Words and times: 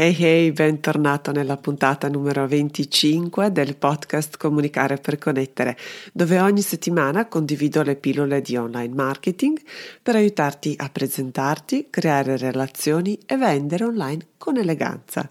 Hey 0.00 0.16
hey, 0.18 0.52
bentornato 0.52 1.30
nella 1.30 1.58
puntata 1.58 2.08
numero 2.08 2.46
25 2.46 3.52
del 3.52 3.76
podcast 3.76 4.38
Comunicare 4.38 4.96
per 4.96 5.18
connettere, 5.18 5.76
dove 6.14 6.40
ogni 6.40 6.62
settimana 6.62 7.28
condivido 7.28 7.82
le 7.82 7.96
pillole 7.96 8.40
di 8.40 8.56
online 8.56 8.94
marketing 8.94 9.60
per 10.02 10.16
aiutarti 10.16 10.72
a 10.78 10.88
presentarti, 10.88 11.88
creare 11.90 12.38
relazioni 12.38 13.18
e 13.26 13.36
vendere 13.36 13.84
online 13.84 14.28
con 14.38 14.56
eleganza. 14.56 15.28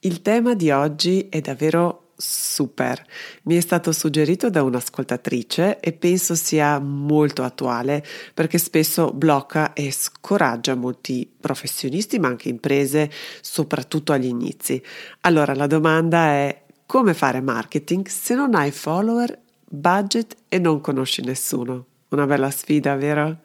Il 0.00 0.20
tema 0.20 0.52
di 0.52 0.70
oggi 0.70 1.28
è 1.30 1.40
davvero 1.40 2.01
super. 2.22 3.04
Mi 3.44 3.56
è 3.56 3.60
stato 3.60 3.90
suggerito 3.92 4.48
da 4.48 4.62
un'ascoltatrice 4.62 5.80
e 5.80 5.92
penso 5.92 6.34
sia 6.34 6.78
molto 6.78 7.42
attuale 7.42 8.04
perché 8.32 8.58
spesso 8.58 9.12
blocca 9.12 9.72
e 9.72 9.90
scoraggia 9.90 10.74
molti 10.74 11.30
professionisti, 11.40 12.18
ma 12.18 12.28
anche 12.28 12.48
imprese, 12.48 13.10
soprattutto 13.40 14.12
agli 14.12 14.26
inizi. 14.26 14.80
Allora 15.22 15.54
la 15.54 15.66
domanda 15.66 16.26
è 16.26 16.62
come 16.86 17.14
fare 17.14 17.40
marketing 17.40 18.06
se 18.06 18.34
non 18.34 18.54
hai 18.54 18.70
follower, 18.70 19.38
budget 19.68 20.36
e 20.48 20.58
non 20.58 20.80
conosci 20.80 21.22
nessuno? 21.22 21.86
Una 22.12 22.26
bella 22.26 22.50
sfida, 22.50 22.94
vero? 22.94 23.38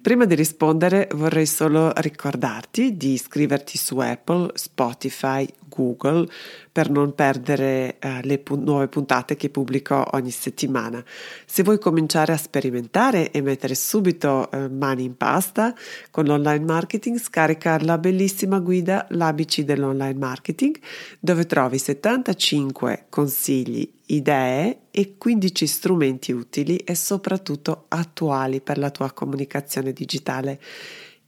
Prima 0.00 0.24
di 0.24 0.34
rispondere 0.34 1.06
vorrei 1.12 1.44
solo 1.44 1.92
ricordarti 1.96 2.96
di 2.96 3.12
iscriverti 3.12 3.76
su 3.76 3.98
Apple, 3.98 4.52
Spotify, 4.54 5.46
Google 5.68 6.26
per 6.72 6.88
non 6.88 7.14
perdere 7.14 7.98
eh, 7.98 8.22
le 8.22 8.38
pu- 8.38 8.56
nuove 8.56 8.88
puntate 8.88 9.36
che 9.36 9.50
pubblico 9.50 10.02
ogni 10.12 10.30
settimana. 10.30 11.04
Se 11.44 11.62
vuoi 11.62 11.78
cominciare 11.78 12.32
a 12.32 12.38
sperimentare 12.38 13.30
e 13.30 13.42
mettere 13.42 13.74
subito 13.74 14.50
eh, 14.50 14.66
mani 14.70 15.04
in 15.04 15.16
pasta 15.18 15.74
con 16.10 16.24
l'online 16.24 16.64
marketing, 16.64 17.18
scarica 17.18 17.78
la 17.82 17.98
bellissima 17.98 18.60
guida 18.60 19.04
L'ABC 19.10 19.60
dell'online 19.60 20.18
marketing 20.18 20.78
dove 21.20 21.44
trovi 21.44 21.76
75 21.76 23.08
consigli 23.10 23.95
idee 24.06 24.82
e 24.90 25.16
15 25.18 25.66
strumenti 25.66 26.32
utili 26.32 26.76
e 26.78 26.94
soprattutto 26.94 27.86
attuali 27.88 28.60
per 28.60 28.78
la 28.78 28.90
tua 28.90 29.12
comunicazione 29.12 29.92
digitale. 29.92 30.60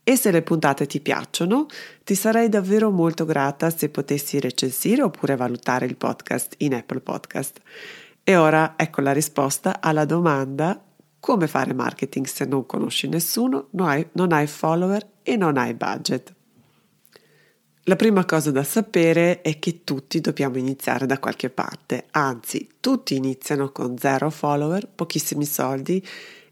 E 0.02 0.16
se 0.16 0.30
le 0.30 0.42
puntate 0.42 0.86
ti 0.86 1.00
piacciono, 1.00 1.66
ti 2.02 2.14
sarei 2.14 2.48
davvero 2.48 2.90
molto 2.90 3.24
grata 3.24 3.68
se 3.68 3.90
potessi 3.90 4.40
recensire 4.40 5.02
oppure 5.02 5.36
valutare 5.36 5.84
il 5.84 5.96
podcast 5.96 6.54
in 6.58 6.74
Apple 6.74 7.00
Podcast. 7.00 7.60
E 8.24 8.36
ora 8.36 8.74
ecco 8.76 9.00
la 9.02 9.12
risposta 9.12 9.80
alla 9.80 10.04
domanda 10.04 10.82
come 11.20 11.46
fare 11.46 11.74
marketing 11.74 12.26
se 12.26 12.44
non 12.44 12.64
conosci 12.64 13.08
nessuno, 13.08 13.68
non 13.72 13.88
hai, 13.88 14.08
non 14.12 14.32
hai 14.32 14.46
follower 14.46 15.06
e 15.22 15.36
non 15.36 15.56
hai 15.56 15.74
budget. 15.74 16.36
La 17.88 17.96
prima 17.96 18.26
cosa 18.26 18.50
da 18.50 18.64
sapere 18.64 19.40
è 19.40 19.58
che 19.58 19.82
tutti 19.82 20.20
dobbiamo 20.20 20.58
iniziare 20.58 21.06
da 21.06 21.18
qualche 21.18 21.48
parte, 21.48 22.04
anzi 22.10 22.68
tutti 22.80 23.16
iniziano 23.16 23.72
con 23.72 23.96
zero 23.96 24.28
follower, 24.28 24.86
pochissimi 24.94 25.46
soldi 25.46 26.06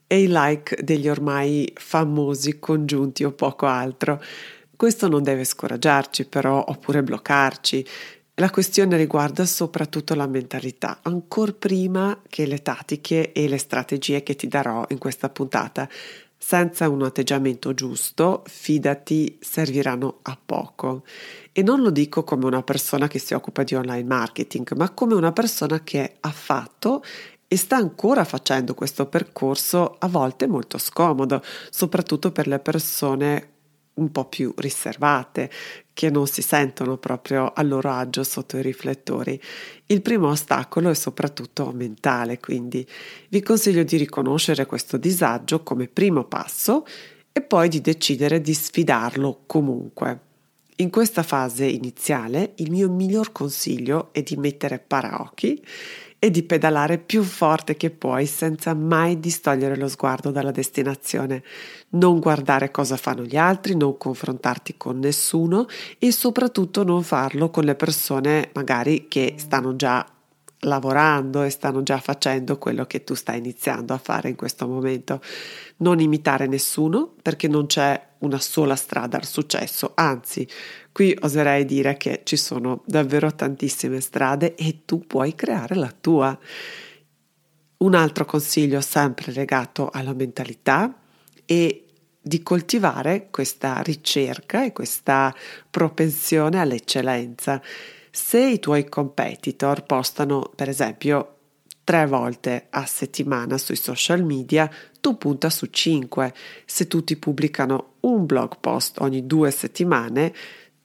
e 0.06 0.22
i 0.22 0.28
like 0.30 0.82
degli 0.82 1.10
ormai 1.10 1.70
famosi 1.74 2.58
congiunti 2.58 3.22
o 3.22 3.32
poco 3.32 3.66
altro. 3.66 4.18
Questo 4.74 5.08
non 5.08 5.22
deve 5.22 5.44
scoraggiarci 5.44 6.24
però 6.24 6.64
oppure 6.66 7.02
bloccarci. 7.02 7.86
La 8.36 8.48
questione 8.48 8.96
riguarda 8.96 9.44
soprattutto 9.44 10.14
la 10.14 10.26
mentalità, 10.26 11.00
ancora 11.02 11.52
prima 11.52 12.18
che 12.30 12.46
le 12.46 12.62
tattiche 12.62 13.32
e 13.32 13.46
le 13.46 13.58
strategie 13.58 14.22
che 14.22 14.36
ti 14.36 14.48
darò 14.48 14.86
in 14.88 14.96
questa 14.96 15.28
puntata. 15.28 15.86
Senza 16.48 16.88
un 16.88 17.02
atteggiamento 17.02 17.74
giusto, 17.74 18.44
fidati, 18.46 19.36
serviranno 19.40 20.18
a 20.22 20.38
poco. 20.46 21.02
E 21.50 21.60
non 21.64 21.82
lo 21.82 21.90
dico 21.90 22.22
come 22.22 22.44
una 22.44 22.62
persona 22.62 23.08
che 23.08 23.18
si 23.18 23.34
occupa 23.34 23.64
di 23.64 23.74
online 23.74 24.04
marketing, 24.04 24.74
ma 24.76 24.90
come 24.90 25.14
una 25.14 25.32
persona 25.32 25.82
che 25.82 26.18
ha 26.20 26.30
fatto 26.30 27.02
e 27.48 27.56
sta 27.56 27.74
ancora 27.74 28.22
facendo 28.22 28.74
questo 28.74 29.06
percorso 29.06 29.96
a 29.98 30.06
volte 30.06 30.46
molto 30.46 30.78
scomodo, 30.78 31.42
soprattutto 31.68 32.30
per 32.30 32.46
le 32.46 32.60
persone 32.60 33.54
un 33.96 34.10
po' 34.10 34.26
più 34.26 34.52
riservate, 34.56 35.50
che 35.92 36.10
non 36.10 36.26
si 36.26 36.42
sentono 36.42 36.98
proprio 36.98 37.52
a 37.54 37.62
loro 37.62 37.90
agio 37.90 38.22
sotto 38.22 38.56
i 38.58 38.62
riflettori. 38.62 39.40
Il 39.86 40.02
primo 40.02 40.28
ostacolo 40.28 40.90
è 40.90 40.94
soprattutto 40.94 41.72
mentale, 41.72 42.38
quindi 42.38 42.86
vi 43.30 43.42
consiglio 43.42 43.82
di 43.82 43.96
riconoscere 43.96 44.66
questo 44.66 44.96
disagio 44.96 45.62
come 45.62 45.88
primo 45.88 46.24
passo 46.24 46.84
e 47.32 47.40
poi 47.40 47.68
di 47.68 47.80
decidere 47.80 48.40
di 48.40 48.54
sfidarlo 48.54 49.42
comunque. 49.46 50.25
In 50.78 50.90
questa 50.90 51.22
fase 51.22 51.64
iniziale 51.64 52.52
il 52.56 52.70
mio 52.70 52.90
miglior 52.90 53.32
consiglio 53.32 54.10
è 54.12 54.22
di 54.22 54.36
mettere 54.36 54.78
paraocchi 54.78 55.64
e 56.18 56.30
di 56.30 56.42
pedalare 56.42 56.98
più 56.98 57.22
forte 57.22 57.78
che 57.78 57.88
puoi 57.88 58.26
senza 58.26 58.74
mai 58.74 59.18
distogliere 59.18 59.76
lo 59.76 59.88
sguardo 59.88 60.30
dalla 60.30 60.50
destinazione. 60.50 61.42
Non 61.90 62.20
guardare 62.20 62.70
cosa 62.70 62.98
fanno 62.98 63.22
gli 63.22 63.38
altri, 63.38 63.74
non 63.74 63.96
confrontarti 63.96 64.76
con 64.76 64.98
nessuno 64.98 65.66
e 65.98 66.12
soprattutto 66.12 66.84
non 66.84 67.02
farlo 67.02 67.48
con 67.48 67.64
le 67.64 67.74
persone 67.74 68.50
magari 68.52 69.06
che 69.08 69.36
stanno 69.38 69.76
già 69.76 70.06
lavorando 70.60 71.42
e 71.42 71.48
stanno 71.48 71.82
già 71.82 71.98
facendo 71.98 72.58
quello 72.58 72.84
che 72.84 73.02
tu 73.02 73.14
stai 73.14 73.38
iniziando 73.38 73.94
a 73.94 73.98
fare 73.98 74.28
in 74.28 74.36
questo 74.36 74.66
momento. 74.66 75.22
Non 75.78 76.00
imitare 76.00 76.46
nessuno 76.46 77.14
perché 77.22 77.48
non 77.48 77.64
c'è 77.64 77.98
una 78.26 78.40
sola 78.40 78.76
strada 78.76 79.16
al 79.16 79.24
successo, 79.24 79.92
anzi 79.94 80.46
Qui 80.96 81.14
oserei 81.20 81.66
dire 81.66 81.98
che 81.98 82.22
ci 82.24 82.38
sono 82.38 82.82
davvero 82.86 83.34
tantissime 83.34 84.00
strade 84.00 84.54
e 84.54 84.80
tu 84.86 85.06
puoi 85.06 85.34
creare 85.34 85.74
la 85.74 85.92
tua. 86.00 86.38
Un 87.76 87.94
altro 87.94 88.24
consiglio 88.24 88.80
sempre 88.80 89.30
legato 89.32 89.90
alla 89.92 90.14
mentalità 90.14 90.98
è 91.44 91.82
di 92.18 92.42
coltivare 92.42 93.28
questa 93.30 93.82
ricerca 93.82 94.64
e 94.64 94.72
questa 94.72 95.34
propensione 95.68 96.58
all'eccellenza. 96.58 97.60
Se 98.10 98.40
i 98.40 98.58
tuoi 98.58 98.88
competitor 98.88 99.84
postano, 99.84 100.50
per 100.56 100.70
esempio, 100.70 101.36
tre 101.84 102.06
volte 102.06 102.68
a 102.70 102.86
settimana 102.86 103.58
sui 103.58 103.76
social 103.76 104.24
media, 104.24 104.70
tu 104.98 105.18
punta 105.18 105.50
su 105.50 105.66
cinque. 105.66 106.34
Se 106.64 106.86
tutti 106.86 107.16
pubblicano 107.16 107.95
un 108.06 108.26
blog 108.26 108.58
post 108.60 109.00
ogni 109.00 109.26
due 109.26 109.50
settimane, 109.50 110.32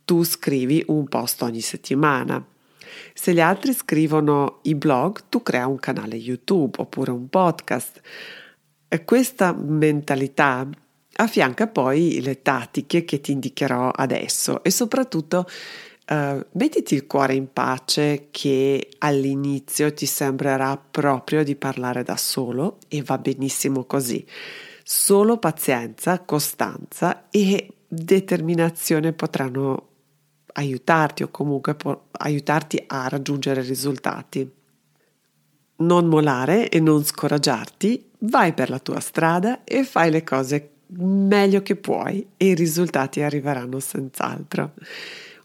tu 0.06 0.24
scrivi 0.24 0.84
un 0.88 1.08
post 1.08 1.42
ogni 1.42 1.62
settimana. 1.62 2.44
Se 3.14 3.34
gli 3.34 3.40
altri 3.40 3.74
scrivono 3.74 4.60
i 4.64 4.76
blog, 4.76 5.24
tu 5.30 5.42
crea 5.42 5.68
un 5.68 5.78
canale 5.78 6.16
YouTube 6.16 6.78
oppure 6.80 7.12
un 7.12 7.30
podcast. 7.30 8.02
E 8.88 9.06
questa 9.06 9.54
mentalità 9.54 10.68
affianca 11.16 11.68
poi 11.68 12.20
le 12.22 12.42
tattiche 12.42 13.06
che 13.06 13.22
ti 13.22 13.32
indicherò 13.32 13.90
adesso 13.90 14.64
e 14.64 14.72
soprattutto 14.72 15.48
Uh, 16.12 16.44
mettiti 16.54 16.96
il 16.96 17.08
cuore 17.08 17.36
in 17.36 17.54
pace 17.54 18.28
che 18.32 18.90
all'inizio 18.98 19.94
ti 19.94 20.06
sembrerà 20.06 20.76
proprio 20.76 21.42
di 21.42 21.56
parlare 21.56 22.04
da 22.04 22.18
solo 22.18 22.80
e 22.90 23.02
va 23.02 23.18
benissimo 23.18 23.86
così. 23.86 24.26
Solo 24.94 25.38
pazienza, 25.38 26.20
costanza 26.20 27.30
e 27.30 27.76
determinazione 27.88 29.14
potranno 29.14 29.88
aiutarti 30.52 31.24
o 31.24 31.30
comunque 31.30 31.78
aiutarti 32.12 32.84
a 32.88 33.08
raggiungere 33.08 33.62
risultati. 33.62 34.52
Non 35.78 36.08
molare 36.08 36.68
e 36.68 36.82
non 36.82 37.06
scoraggiarti, 37.06 38.10
vai 38.20 38.54
per 38.54 38.70
la 38.70 38.80
tua 38.80 39.00
strada 39.00 39.64
e 39.64 39.86
fai 39.86 40.12
le 40.12 40.26
cose 40.26 40.72
meglio 40.88 41.62
che 41.62 41.78
puoi 41.78 42.28
e 42.36 42.48
i 42.48 42.54
risultati 42.54 43.22
arriveranno 43.22 43.80
senz'altro. 43.80 44.74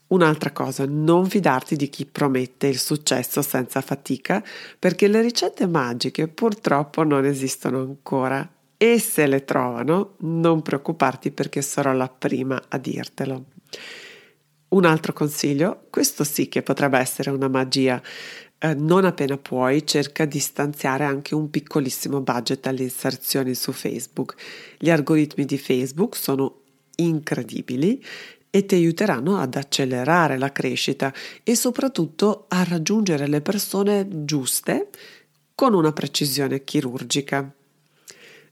Un'altra 0.09 0.51
cosa, 0.51 0.87
non 0.89 1.29
fidarti 1.29 1.77
di 1.77 1.89
chi 1.89 2.05
promette 2.05 2.67
il 2.67 2.81
successo 2.81 3.43
senza 3.43 3.81
fatica, 3.81 4.43
perché 4.77 5.07
le 5.07 5.21
ricette 5.21 5.69
magiche 5.69 6.27
purtroppo 6.27 7.05
non 7.05 7.25
esistono 7.25 7.79
ancora 7.79 8.51
e 8.77 8.99
se 8.99 9.27
le 9.27 9.45
trovano, 9.45 10.17
non 10.21 10.63
preoccuparti 10.63 11.31
perché 11.31 11.63
sarò 11.63 11.93
la 11.93 12.09
prima 12.09 12.63
a 12.69 12.79
dirtelo. 12.79 13.45
Un 14.69 14.85
altro 14.85 15.13
consiglio, 15.13 15.87
questo 15.91 16.25
sì 16.25 16.49
che 16.49 16.63
potrebbe 16.63 16.99
essere 16.99 17.31
una 17.31 17.49
magia, 17.49 18.03
eh, 18.59 18.75
non 18.75 19.05
appena 19.05 19.37
puoi 19.39 19.87
cerca 19.87 20.25
di 20.25 20.39
stanziare 20.39 21.05
anche 21.05 21.35
un 21.35 21.51
piccolissimo 21.51 22.21
budget 22.21 22.67
alle 22.67 22.83
inserzioni 22.83 23.55
su 23.55 23.73
Facebook. 23.73 24.35
Gli 24.79 24.91
algoritmi 24.91 25.45
di 25.45 25.57
Facebook 25.57 26.17
sono 26.17 26.63
incredibili 26.97 28.03
e 28.51 28.65
ti 28.65 28.75
aiuteranno 28.75 29.39
ad 29.39 29.55
accelerare 29.55 30.39
la 30.39 30.51
crescita 30.51 31.13
e 31.43 31.55
soprattutto 31.55 32.47
a 32.49 32.65
raggiungere 32.65 33.27
le 33.27 33.43
persone 33.43 34.25
giuste 34.25 34.89
con 35.55 35.75
una 35.75 35.93
precisione 35.93 36.65
chirurgica. 36.65 37.55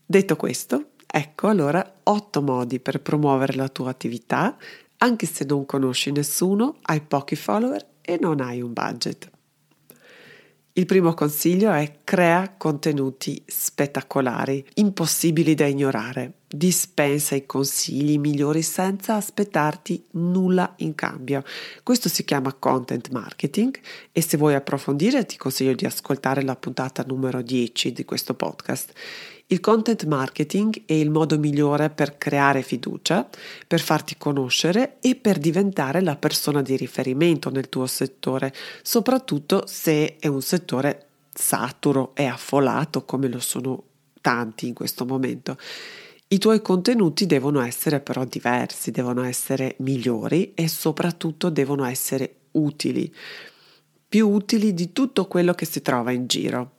Detto 0.06 0.36
questo, 0.36 0.90
ecco 1.06 1.48
allora 1.48 2.00
otto 2.02 2.42
modi 2.42 2.78
per 2.78 3.00
promuovere 3.00 3.54
la 3.54 3.68
tua 3.68 3.90
attività, 3.90 4.56
anche 4.98 5.26
se 5.26 5.44
non 5.44 5.64
conosci 5.64 6.12
nessuno, 6.12 6.76
hai 6.82 7.00
pochi 7.00 7.36
follower 7.36 7.86
e 8.00 8.18
non 8.20 8.40
hai 8.40 8.60
un 8.60 8.72
budget. 8.72 9.30
Il 10.74 10.86
primo 10.86 11.14
consiglio 11.14 11.72
è 11.72 12.00
crea 12.04 12.54
contenuti 12.56 13.42
spettacolari, 13.46 14.66
impossibili 14.74 15.54
da 15.54 15.66
ignorare. 15.66 16.32
Dispensa 16.56 17.34
i 17.34 17.46
consigli 17.46 18.16
migliori 18.16 18.62
senza 18.62 19.16
aspettarti 19.16 20.04
nulla 20.12 20.74
in 20.76 20.94
cambio. 20.94 21.42
Questo 21.82 22.08
si 22.08 22.24
chiama 22.24 22.52
content 22.52 23.10
marketing 23.10 23.76
e 24.12 24.22
se 24.22 24.36
vuoi 24.36 24.54
approfondire 24.54 25.26
ti 25.26 25.36
consiglio 25.36 25.74
di 25.74 25.84
ascoltare 25.84 26.42
la 26.42 26.54
puntata 26.54 27.02
numero 27.08 27.42
10 27.42 27.90
di 27.90 28.04
questo 28.04 28.34
podcast. 28.34 28.92
Il 29.48 29.58
content 29.58 30.04
marketing 30.04 30.82
è 30.86 30.92
il 30.92 31.10
modo 31.10 31.40
migliore 31.40 31.90
per 31.90 32.18
creare 32.18 32.62
fiducia, 32.62 33.28
per 33.66 33.80
farti 33.80 34.16
conoscere 34.16 34.98
e 35.00 35.16
per 35.16 35.38
diventare 35.38 36.02
la 36.02 36.14
persona 36.14 36.62
di 36.62 36.76
riferimento 36.76 37.50
nel 37.50 37.68
tuo 37.68 37.86
settore, 37.86 38.54
soprattutto 38.80 39.64
se 39.66 40.18
è 40.20 40.28
un 40.28 40.40
settore 40.40 41.06
saturo 41.32 42.12
e 42.14 42.26
affollato 42.26 43.04
come 43.04 43.26
lo 43.26 43.40
sono 43.40 43.82
tanti 44.20 44.68
in 44.68 44.74
questo 44.74 45.04
momento. 45.04 45.58
I 46.34 46.38
tuoi 46.38 46.60
contenuti 46.62 47.26
devono 47.26 47.60
essere 47.60 48.00
però 48.00 48.24
diversi, 48.24 48.90
devono 48.90 49.22
essere 49.22 49.76
migliori 49.78 50.52
e 50.54 50.66
soprattutto 50.66 51.48
devono 51.48 51.84
essere 51.84 52.38
utili, 52.52 53.14
più 54.08 54.28
utili 54.30 54.74
di 54.74 54.92
tutto 54.92 55.28
quello 55.28 55.54
che 55.54 55.64
si 55.64 55.80
trova 55.80 56.10
in 56.10 56.26
giro. 56.26 56.72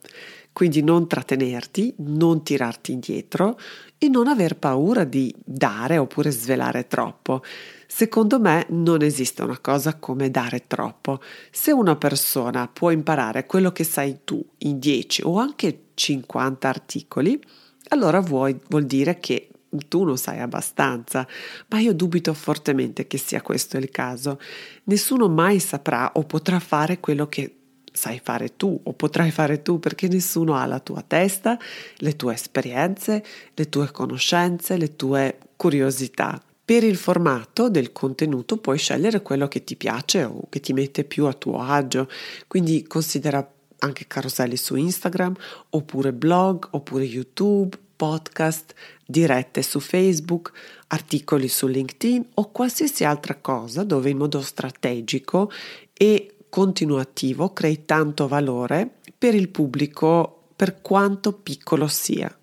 Quindi 0.52 0.82
non 0.82 1.08
trattenerti, 1.08 1.94
non 2.00 2.42
tirarti 2.42 2.92
indietro 2.92 3.58
e 3.96 4.08
non 4.08 4.26
aver 4.26 4.58
paura 4.58 5.04
di 5.04 5.34
dare 5.42 5.96
oppure 5.96 6.30
svelare 6.30 6.86
troppo. 6.86 7.42
Secondo 7.86 8.38
me 8.38 8.66
non 8.68 9.00
esiste 9.00 9.42
una 9.42 9.58
cosa 9.58 9.94
come 9.94 10.30
dare 10.30 10.66
troppo. 10.66 11.18
Se 11.50 11.72
una 11.72 11.96
persona 11.96 12.68
può 12.68 12.90
imparare 12.90 13.46
quello 13.46 13.72
che 13.72 13.84
sai 13.84 14.18
tu 14.22 14.46
in 14.58 14.78
10 14.78 15.22
o 15.24 15.38
anche 15.38 15.84
50 15.94 16.68
articoli, 16.68 17.40
allora 17.88 18.20
vuoi, 18.20 18.58
vuol 18.68 18.84
dire 18.84 19.18
che 19.20 19.48
tu 19.88 20.04
non 20.04 20.16
sai 20.16 20.40
abbastanza, 20.40 21.26
ma 21.68 21.78
io 21.80 21.92
dubito 21.92 22.32
fortemente 22.34 23.06
che 23.06 23.18
sia 23.18 23.42
questo 23.42 23.76
il 23.76 23.90
caso. 23.90 24.40
Nessuno 24.84 25.28
mai 25.28 25.58
saprà 25.60 26.12
o 26.14 26.22
potrà 26.24 26.58
fare 26.58 27.00
quello 27.00 27.26
che 27.26 27.56
sai 27.96 28.20
fare 28.22 28.56
tu 28.56 28.78
o 28.82 28.92
potrai 28.92 29.30
fare 29.30 29.62
tu 29.62 29.80
perché 29.80 30.06
nessuno 30.08 30.54
ha 30.54 30.66
la 30.66 30.80
tua 30.80 31.02
testa, 31.06 31.58
le 31.96 32.14
tue 32.14 32.34
esperienze, 32.34 33.24
le 33.54 33.68
tue 33.68 33.90
conoscenze, 33.90 34.76
le 34.76 34.96
tue 34.96 35.38
curiosità. 35.56 36.40
Per 36.64 36.82
il 36.82 36.96
formato 36.96 37.70
del 37.70 37.92
contenuto 37.92 38.58
puoi 38.58 38.76
scegliere 38.76 39.22
quello 39.22 39.48
che 39.48 39.64
ti 39.64 39.76
piace 39.76 40.24
o 40.24 40.46
che 40.48 40.60
ti 40.60 40.72
mette 40.72 41.04
più 41.04 41.26
a 41.26 41.32
tuo 41.32 41.60
agio, 41.60 42.08
quindi 42.48 42.84
considera 42.86 43.48
anche 43.78 44.06
caroselli 44.06 44.56
su 44.56 44.76
Instagram, 44.76 45.34
oppure 45.70 46.12
blog, 46.12 46.68
oppure 46.70 47.04
YouTube, 47.04 47.78
podcast, 47.96 48.74
dirette 49.04 49.62
su 49.62 49.80
Facebook, 49.80 50.52
articoli 50.88 51.48
su 51.48 51.66
LinkedIn 51.66 52.28
o 52.34 52.50
qualsiasi 52.50 53.04
altra 53.04 53.36
cosa 53.36 53.82
dove 53.82 54.10
in 54.10 54.18
modo 54.18 54.40
strategico 54.40 55.50
e 55.92 56.36
continuativo 56.48 57.52
crei 57.52 57.84
tanto 57.84 58.28
valore 58.28 58.88
per 59.16 59.34
il 59.34 59.48
pubblico 59.48 60.48
per 60.54 60.80
quanto 60.80 61.32
piccolo 61.32 61.86
sia. 61.86 62.34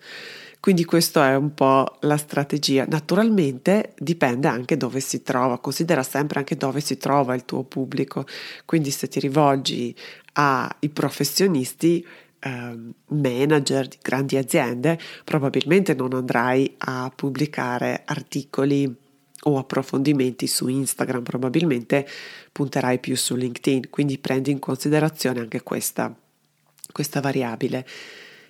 Quindi 0.64 0.86
questa 0.86 1.32
è 1.32 1.36
un 1.36 1.54
po' 1.54 1.98
la 2.04 2.16
strategia. 2.16 2.86
Naturalmente 2.88 3.96
dipende 3.98 4.48
anche 4.48 4.78
dove 4.78 5.02
si 5.02 5.22
trova, 5.22 5.60
considera 5.60 6.04
sempre 6.04 6.40
anche 6.40 6.56
dove 6.56 6.80
si 6.80 6.96
trova 6.96 7.36
il 7.36 7.44
tuo 7.44 7.64
pubblico. 7.64 8.26
Quindi 8.64 8.90
se 8.90 9.10
ti 9.10 9.20
rivolgi 9.20 9.94
ai 10.36 10.90
professionisti, 10.94 12.08
eh, 12.40 12.78
manager 13.08 13.90
di 13.90 13.98
grandi 14.02 14.38
aziende, 14.38 14.98
probabilmente 15.26 15.94
non 15.96 16.14
andrai 16.14 16.74
a 16.78 17.12
pubblicare 17.14 18.04
articoli 18.06 18.90
o 19.42 19.58
approfondimenti 19.58 20.48
su 20.48 20.70
Instagram, 20.70 21.24
probabilmente 21.24 22.08
punterai 22.54 23.00
più 23.00 23.18
su 23.18 23.36
LinkedIn, 23.36 23.90
quindi 23.90 24.18
prendi 24.18 24.52
in 24.52 24.60
considerazione 24.60 25.42
anche 25.42 25.62
questa, 25.62 26.16
questa 26.90 27.20
variabile. 27.20 27.86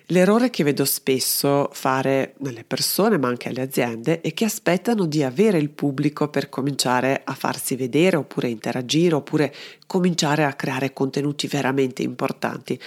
L'errore 0.08 0.50
che 0.50 0.64
vedo 0.64 0.84
spesso 0.84 1.70
fare 1.72 2.34
nelle 2.40 2.62
persone, 2.62 3.16
ma 3.16 3.28
anche 3.28 3.48
alle 3.48 3.62
aziende, 3.62 4.20
è 4.20 4.34
che 4.34 4.44
aspettano 4.44 5.06
di 5.06 5.22
avere 5.22 5.56
il 5.56 5.70
pubblico 5.70 6.28
per 6.28 6.50
cominciare 6.50 7.22
a 7.24 7.32
farsi 7.32 7.74
vedere 7.74 8.16
oppure 8.16 8.48
interagire 8.48 9.14
oppure 9.14 9.54
cominciare 9.86 10.44
a 10.44 10.52
creare 10.52 10.92
contenuti 10.92 11.46
veramente 11.46 12.02
importanti. 12.02 12.78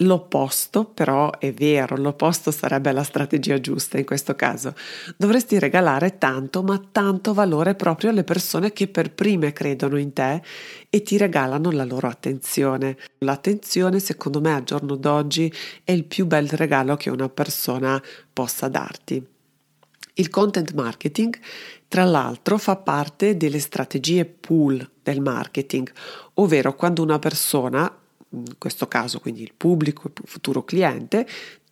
L'opposto 0.00 0.84
però 0.84 1.38
è 1.38 1.54
vero, 1.54 1.96
l'opposto 1.96 2.50
sarebbe 2.50 2.92
la 2.92 3.02
strategia 3.02 3.58
giusta 3.58 3.96
in 3.96 4.04
questo 4.04 4.36
caso. 4.36 4.74
Dovresti 5.16 5.58
regalare 5.58 6.18
tanto, 6.18 6.62
ma 6.62 6.78
tanto 6.92 7.32
valore 7.32 7.74
proprio 7.74 8.10
alle 8.10 8.22
persone 8.22 8.74
che 8.74 8.88
per 8.88 9.12
prime 9.12 9.54
credono 9.54 9.96
in 9.96 10.12
te 10.12 10.42
e 10.90 11.02
ti 11.02 11.16
regalano 11.16 11.70
la 11.70 11.84
loro 11.84 12.08
attenzione. 12.08 12.98
L'attenzione, 13.18 13.98
secondo 13.98 14.42
me, 14.42 14.52
al 14.52 14.64
giorno 14.64 14.96
d'oggi 14.96 15.50
è 15.82 15.92
il 15.92 16.04
più 16.04 16.26
bel 16.26 16.48
regalo 16.50 16.96
che 16.96 17.08
una 17.08 17.30
persona 17.30 18.02
possa 18.30 18.68
darti. 18.68 19.26
Il 20.18 20.28
content 20.28 20.74
marketing, 20.74 21.38
tra 21.88 22.04
l'altro, 22.04 22.58
fa 22.58 22.76
parte 22.76 23.38
delle 23.38 23.60
strategie 23.60 24.26
pool 24.26 24.86
del 25.02 25.22
marketing, 25.22 25.90
ovvero 26.34 26.74
quando 26.74 27.02
una 27.02 27.18
persona 27.18 27.90
in 28.36 28.58
questo 28.58 28.86
caso 28.88 29.20
quindi 29.20 29.42
il 29.42 29.52
pubblico, 29.56 30.08
il 30.08 30.12
futuro 30.24 30.64
cliente, 30.64 31.26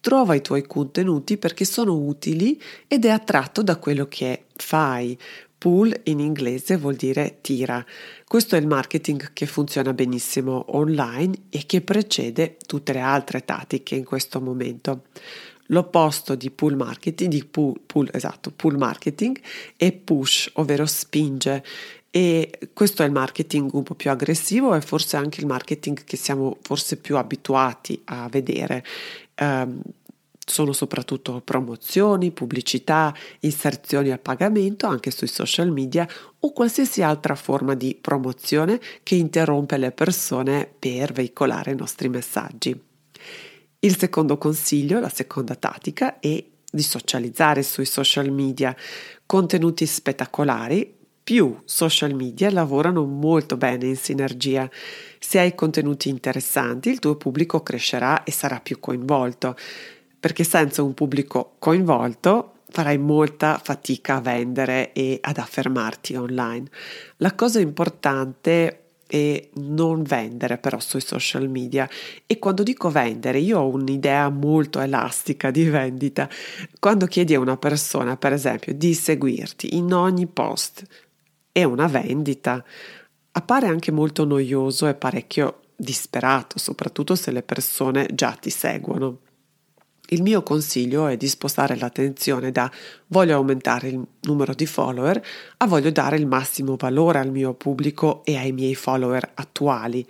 trova 0.04 0.34
i 0.34 0.42
tuoi 0.42 0.66
contenuti 0.66 1.38
perché 1.38 1.64
sono 1.64 1.96
utili 1.96 2.60
ed 2.86 3.06
è 3.06 3.08
attratto 3.08 3.62
da 3.62 3.76
quello 3.76 4.06
che 4.06 4.44
fai. 4.54 5.18
Pull 5.56 5.98
in 6.04 6.20
inglese 6.20 6.76
vuol 6.76 6.94
dire 6.94 7.38
tira. 7.40 7.82
Questo 8.26 8.54
è 8.54 8.58
il 8.58 8.66
marketing 8.66 9.32
che 9.32 9.46
funziona 9.46 9.94
benissimo 9.94 10.76
online 10.76 11.44
e 11.48 11.64
che 11.64 11.80
precede 11.80 12.58
tutte 12.66 12.92
le 12.92 13.00
altre 13.00 13.46
tattiche 13.46 13.94
in 13.94 14.04
questo 14.04 14.42
momento. 14.42 15.04
L'opposto 15.68 16.34
di 16.34 16.50
pull 16.50 16.74
marketing, 16.74 17.30
di 17.30 17.44
pull, 17.46 17.80
pull, 17.86 18.10
esatto, 18.12 18.50
pull 18.50 18.76
marketing 18.76 19.40
è 19.74 19.90
push, 19.92 20.50
ovvero 20.54 20.84
spinge 20.84 21.64
e 22.16 22.70
questo 22.72 23.02
è 23.02 23.06
il 23.06 23.10
marketing 23.10 23.72
un 23.72 23.82
po' 23.82 23.96
più 23.96 24.08
aggressivo 24.08 24.72
e 24.76 24.80
forse 24.80 25.16
anche 25.16 25.40
il 25.40 25.48
marketing 25.48 26.04
che 26.04 26.16
siamo 26.16 26.58
forse 26.62 26.96
più 26.96 27.16
abituati 27.16 28.00
a 28.04 28.28
vedere. 28.28 28.84
Um, 29.40 29.82
sono 30.46 30.72
soprattutto 30.72 31.40
promozioni, 31.44 32.30
pubblicità, 32.30 33.12
inserzioni 33.40 34.12
a 34.12 34.18
pagamento 34.18 34.86
anche 34.86 35.10
sui 35.10 35.26
social 35.26 35.72
media 35.72 36.06
o 36.38 36.52
qualsiasi 36.52 37.02
altra 37.02 37.34
forma 37.34 37.74
di 37.74 37.98
promozione 38.00 38.78
che 39.02 39.16
interrompe 39.16 39.76
le 39.76 39.90
persone 39.90 40.72
per 40.78 41.10
veicolare 41.12 41.72
i 41.72 41.76
nostri 41.76 42.08
messaggi. 42.08 42.80
Il 43.80 43.98
secondo 43.98 44.38
consiglio, 44.38 45.00
la 45.00 45.08
seconda 45.08 45.56
tattica 45.56 46.20
è 46.20 46.44
di 46.70 46.82
socializzare 46.82 47.64
sui 47.64 47.86
social 47.86 48.30
media 48.30 48.76
contenuti 49.26 49.84
spettacolari 49.84 51.02
più 51.24 51.58
social 51.64 52.14
media 52.14 52.50
lavorano 52.50 53.04
molto 53.06 53.56
bene 53.56 53.86
in 53.86 53.96
sinergia. 53.96 54.70
Se 55.18 55.38
hai 55.38 55.54
contenuti 55.54 56.10
interessanti, 56.10 56.90
il 56.90 56.98
tuo 56.98 57.16
pubblico 57.16 57.62
crescerà 57.62 58.24
e 58.24 58.30
sarà 58.30 58.60
più 58.60 58.78
coinvolto, 58.78 59.56
perché 60.20 60.44
senza 60.44 60.82
un 60.82 60.92
pubblico 60.92 61.54
coinvolto 61.58 62.56
farai 62.68 62.98
molta 62.98 63.58
fatica 63.62 64.16
a 64.16 64.20
vendere 64.20 64.92
e 64.92 65.18
ad 65.22 65.38
affermarti 65.38 66.14
online. 66.14 66.68
La 67.18 67.34
cosa 67.34 67.58
importante 67.58 68.80
è 69.06 69.48
non 69.54 70.02
vendere 70.02 70.58
però 70.58 70.80
sui 70.80 71.00
social 71.00 71.48
media 71.48 71.88
e 72.26 72.38
quando 72.38 72.62
dico 72.62 72.90
vendere 72.90 73.38
io 73.38 73.60
ho 73.60 73.68
un'idea 73.68 74.28
molto 74.28 74.80
elastica 74.80 75.50
di 75.50 75.64
vendita. 75.68 76.28
Quando 76.80 77.06
chiedi 77.06 77.34
a 77.34 77.40
una 77.40 77.56
persona 77.56 78.16
per 78.16 78.32
esempio 78.32 78.74
di 78.74 78.92
seguirti 78.92 79.76
in 79.76 79.92
ogni 79.92 80.26
post 80.26 80.84
è 81.54 81.62
una 81.62 81.86
vendita. 81.86 82.64
Appare 83.30 83.68
anche 83.68 83.92
molto 83.92 84.24
noioso 84.24 84.88
e 84.88 84.94
parecchio 84.94 85.60
disperato, 85.76 86.58
soprattutto 86.58 87.14
se 87.14 87.30
le 87.30 87.44
persone 87.44 88.08
già 88.12 88.32
ti 88.32 88.50
seguono. 88.50 89.20
Il 90.08 90.22
mio 90.22 90.42
consiglio 90.42 91.06
è 91.06 91.16
di 91.16 91.28
spostare 91.28 91.76
l'attenzione 91.76 92.50
da 92.50 92.68
voglio 93.06 93.36
aumentare 93.36 93.88
il 93.88 94.04
numero 94.22 94.52
di 94.52 94.66
follower 94.66 95.24
a 95.58 95.66
voglio 95.68 95.92
dare 95.92 96.16
il 96.16 96.26
massimo 96.26 96.74
valore 96.76 97.20
al 97.20 97.30
mio 97.30 97.54
pubblico 97.54 98.24
e 98.24 98.36
ai 98.36 98.50
miei 98.50 98.74
follower 98.74 99.30
attuali. 99.34 100.04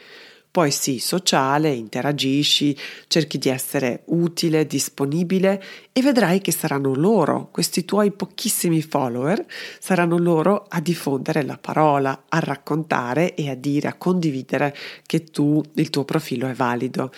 Poi 0.54 0.70
sì, 0.70 1.00
sociale, 1.00 1.72
interagisci, 1.72 2.78
cerchi 3.08 3.38
di 3.38 3.48
essere 3.48 4.02
utile, 4.04 4.68
disponibile 4.68 5.60
e 5.92 6.00
vedrai 6.00 6.40
che 6.40 6.52
saranno 6.52 6.94
loro, 6.94 7.48
questi 7.50 7.84
tuoi 7.84 8.12
pochissimi 8.12 8.80
follower, 8.80 9.44
saranno 9.80 10.16
loro 10.16 10.66
a 10.68 10.80
diffondere 10.80 11.42
la 11.42 11.58
parola, 11.58 12.26
a 12.28 12.38
raccontare 12.38 13.34
e 13.34 13.50
a 13.50 13.56
dire, 13.56 13.88
a 13.88 13.94
condividere 13.94 14.76
che 15.04 15.24
tu, 15.24 15.60
il 15.74 15.90
tuo 15.90 16.04
profilo 16.04 16.46
è 16.46 16.52
valido. 16.52 17.10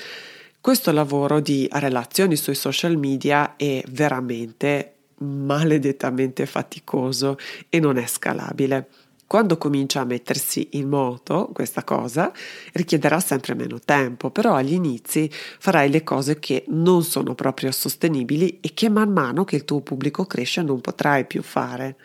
Questo 0.58 0.90
lavoro 0.90 1.38
di 1.38 1.68
relazioni 1.72 2.36
sui 2.36 2.54
social 2.54 2.96
media 2.96 3.56
è 3.56 3.82
veramente 3.90 4.94
maledettamente 5.18 6.46
faticoso 6.46 7.36
e 7.68 7.80
non 7.80 7.98
è 7.98 8.06
scalabile. 8.06 8.88
Quando 9.26 9.58
comincia 9.58 10.00
a 10.00 10.04
mettersi 10.04 10.68
in 10.72 10.88
moto 10.88 11.50
questa 11.52 11.82
cosa, 11.82 12.32
richiederà 12.72 13.18
sempre 13.18 13.54
meno 13.54 13.80
tempo, 13.80 14.30
però 14.30 14.54
agli 14.54 14.74
inizi 14.74 15.28
farai 15.30 15.90
le 15.90 16.04
cose 16.04 16.38
che 16.38 16.64
non 16.68 17.02
sono 17.02 17.34
proprio 17.34 17.72
sostenibili 17.72 18.60
e 18.60 18.72
che 18.72 18.88
man 18.88 19.10
mano 19.10 19.44
che 19.44 19.56
il 19.56 19.64
tuo 19.64 19.80
pubblico 19.80 20.26
cresce 20.26 20.62
non 20.62 20.80
potrai 20.80 21.26
più 21.26 21.42
fare. 21.42 21.96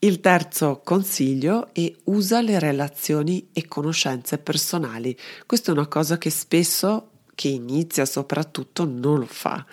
Il 0.00 0.20
terzo 0.20 0.80
consiglio 0.84 1.72
è 1.72 1.90
usa 2.04 2.40
le 2.40 2.58
relazioni 2.58 3.50
e 3.52 3.66
conoscenze 3.68 4.38
personali. 4.38 5.16
Questa 5.46 5.70
è 5.70 5.74
una 5.74 5.86
cosa 5.86 6.18
che 6.18 6.28
spesso 6.28 7.10
chi 7.36 7.54
inizia 7.54 8.04
soprattutto 8.04 8.84
non 8.84 9.20
lo 9.20 9.26
fa. 9.26 9.64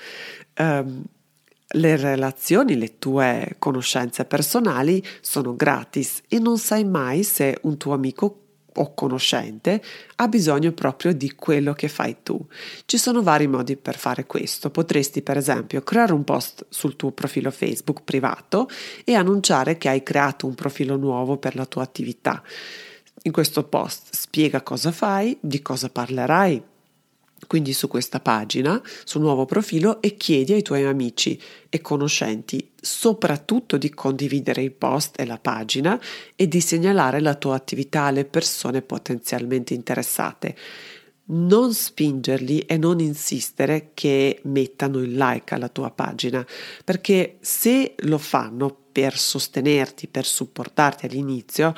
Um, 0.58 1.04
le 1.74 1.96
relazioni, 1.96 2.78
le 2.78 2.98
tue 2.98 3.56
conoscenze 3.60 4.26
personali 4.26 5.04
sono 5.22 5.56
gratis 5.56 6.22
e 6.28 6.40
non 6.40 6.58
sai 6.58 6.84
mai 6.84 7.24
se 7.24 7.58
un 7.64 7.78
tuo 7.78 7.94
amico 7.94 8.38
o 8.76 8.94
conoscente 8.94 9.82
ha 10.16 10.28
bisogno 10.28 10.72
proprio 10.72 11.14
di 11.14 11.34
quello 11.36 11.74
che 11.74 11.88
fai 11.88 12.18
tu. 12.24 12.40
Ci 12.86 12.98
sono 12.98 13.22
vari 13.22 13.48
modi 13.48 13.76
per 13.76 13.98
fare 13.98 14.26
questo. 14.26 14.70
Potresti 14.70 15.22
per 15.22 15.38
esempio 15.38 15.82
creare 15.82 16.14
un 16.14 16.24
post 16.24 16.66
sul 16.70 16.96
tuo 16.96 17.12
profilo 17.12 17.52
Facebook 17.52 18.02
privato 18.04 18.70
e 19.04 19.14
annunciare 19.14 19.78
che 19.78 19.90
hai 19.90 20.04
creato 20.04 20.48
un 20.48 20.56
profilo 20.56 20.96
nuovo 20.96 21.38
per 21.38 21.56
la 21.56 21.66
tua 21.66 21.84
attività. 21.84 22.42
In 23.24 23.32
questo 23.32 23.64
post 23.64 24.08
spiega 24.12 24.62
cosa 24.62 24.92
fai, 24.92 25.38
di 25.40 25.62
cosa 25.62 25.90
parlerai, 25.90 26.64
quindi 27.48 27.74
su 27.74 27.88
questa 27.88 28.20
pagina, 28.20 28.82
sul 29.04 29.22
nuovo 29.22 29.46
profilo 29.46 30.02
e 30.02 30.16
chiedi 30.16 30.54
ai 30.54 30.62
tuoi 30.62 30.86
amici 30.86 31.40
e 31.70 31.82
conoscenti 31.82 32.72
soprattutto 32.80 33.78
di 33.78 33.92
condividere 33.92 34.64
il 34.64 34.72
post 34.72 35.20
e 35.20 35.26
la 35.26 35.38
pagina 35.38 36.00
e 36.36 36.48
di 36.48 36.62
segnalare 36.62 37.20
la 37.20 37.36
tua 37.36 37.56
attività 37.56 38.04
alle 38.04 38.26
persone 38.26 38.82
potenzialmente 38.82 39.74
interessate. 39.74 40.56
Non 41.24 41.74
spingerli 41.74 42.60
e 42.62 42.78
non 42.78 43.00
insistere 43.00 43.92
che 43.94 44.40
mettano 44.44 45.00
il 45.00 45.16
like 45.16 45.54
alla 45.54 45.70
tua 45.70 45.92
pagina, 45.92 46.46
perché 46.84 47.38
se 47.40 47.96
lo 48.00 48.18
fanno 48.18 48.76
per 48.92 49.18
sostenerti, 49.18 50.08
per 50.08 50.26
supportarti 50.26 51.06
all'inizio, 51.06 51.74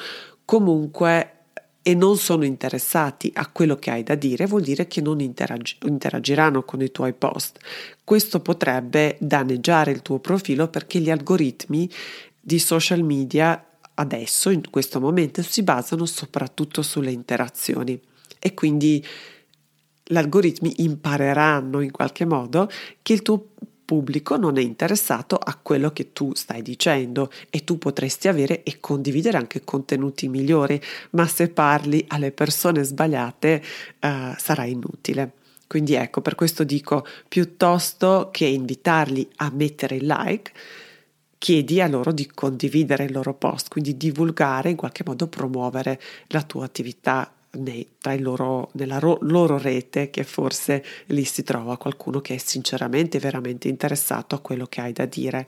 comunque 0.46 1.43
e 1.86 1.94
non 1.94 2.18
sono 2.18 2.46
interessati 2.46 3.30
a 3.36 3.46
quello 3.48 3.76
che 3.76 3.92
hai 3.92 4.04
da 4.04 4.16
dire, 4.16 4.46
vuol 4.46 4.62
dire 4.62 4.88
che 4.88 5.02
non 5.02 5.20
interag- 5.20 5.86
interagiranno 5.86 6.64
con 6.64 6.82
i 6.82 6.92
tuoi 6.92 7.14
post. 7.14 7.60
Questo 8.06 8.40
potrebbe 8.40 9.18
danneggiare 9.20 9.92
il 9.92 10.02
tuo 10.02 10.20
profilo 10.20 10.70
perché 10.70 11.00
gli 11.00 11.12
algoritmi 11.12 11.90
di 12.40 12.58
social 12.58 13.04
media 13.04 13.64
adesso, 13.96 14.50
in 14.50 14.70
questo 14.70 15.02
momento, 15.02 15.44
si 15.44 15.62
basano 15.62 16.06
soprattutto 16.06 16.82
sulle 16.82 17.12
interazioni 17.12 18.00
e 18.40 18.54
quindi 18.54 19.06
gli 20.06 20.18
algoritmi 20.18 20.74
impareranno 20.78 21.82
in 21.82 21.92
qualche 21.92 22.26
modo 22.26 22.70
che 23.02 23.14
il 23.14 23.22
tuo 23.22 23.50
pubblico 23.94 24.38
non 24.38 24.58
è 24.58 24.62
interessato 24.62 25.36
a 25.36 25.56
quello 25.62 25.92
che 25.92 26.14
tu 26.14 26.34
stai 26.34 26.64
dicendo 26.64 27.32
e 27.52 27.64
tu 27.64 27.78
potresti 27.78 28.28
avere 28.28 28.64
e 28.64 28.80
condividere 28.80 29.38
anche 29.38 29.64
contenuti 29.64 30.28
migliori, 30.28 30.82
ma 31.12 31.28
se 31.28 31.50
parli 31.50 32.04
alle 32.08 32.32
persone 32.32 32.82
sbagliate 32.82 33.62
uh, 34.02 34.08
sarà 34.36 34.64
inutile. 34.64 35.34
Quindi 35.68 35.94
ecco, 35.94 36.22
per 36.22 36.34
questo 36.34 36.64
dico, 36.64 37.06
piuttosto 37.28 38.30
che 38.32 38.46
invitarli 38.46 39.30
a 39.38 39.52
mettere 39.54 39.98
il 39.98 40.08
like, 40.08 40.52
chiedi 41.38 41.80
a 41.80 41.88
loro 41.88 42.12
di 42.12 42.26
condividere 42.26 43.04
il 43.04 43.12
loro 43.12 43.36
post, 43.36 43.70
quindi 43.70 43.96
divulgare, 43.96 44.72
in 44.72 44.76
qualche 44.76 45.04
modo 45.06 45.28
promuovere 45.28 46.02
la 46.30 46.42
tua 46.42 46.66
attività 46.66 47.32
nei, 47.54 47.88
loro, 48.20 48.70
nella 48.74 49.00
ro, 49.00 49.18
loro 49.22 49.58
rete 49.58 50.10
che 50.10 50.24
forse 50.24 50.84
lì 51.08 51.24
si 51.24 51.44
trova 51.44 51.78
qualcuno 51.78 52.22
che 52.22 52.36
è 52.36 52.38
sinceramente 52.38 53.20
veramente 53.20 53.68
interessato 53.68 54.36
a 54.36 54.40
quello 54.40 54.66
che 54.66 54.82
hai 54.82 54.94
da 54.94 55.06
dire. 55.06 55.48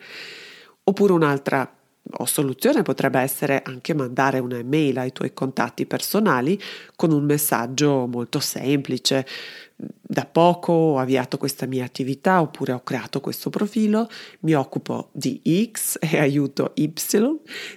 Oppure 0.84 1.14
un'altra 1.14 1.70
o 2.18 2.26
soluzione 2.26 2.84
potrebbe 2.84 3.20
essere 3.20 3.62
anche 3.64 3.96
mandare 3.96 4.40
un'email 4.40 5.00
ai 5.00 5.12
tuoi 5.12 5.34
contatti 5.34 5.88
personali 5.88 6.60
con 6.96 7.12
un 7.12 7.24
messaggio 7.24 8.06
molto 8.06 8.40
semplice. 8.40 9.26
Da 9.76 10.26
poco 10.26 10.72
ho 10.72 11.00
avviato 11.00 11.38
questa 11.38 11.66
mia 11.66 11.84
attività 11.84 12.40
oppure 12.40 12.72
ho 12.72 12.82
creato 12.82 13.20
questo 13.20 13.50
profilo, 13.50 14.08
mi 14.42 14.54
occupo 14.54 15.10
di 15.12 15.42
X 15.72 15.98
e 16.00 16.20
aiuto 16.20 16.72
Y. 16.76 16.94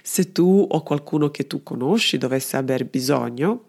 Se 0.03 0.31
tu 0.31 0.65
o 0.69 0.83
qualcuno 0.83 1.31
che 1.31 1.47
tu 1.47 1.63
conosci 1.63 2.17
dovesse 2.17 2.55
aver 2.55 2.85
bisogno, 2.85 3.68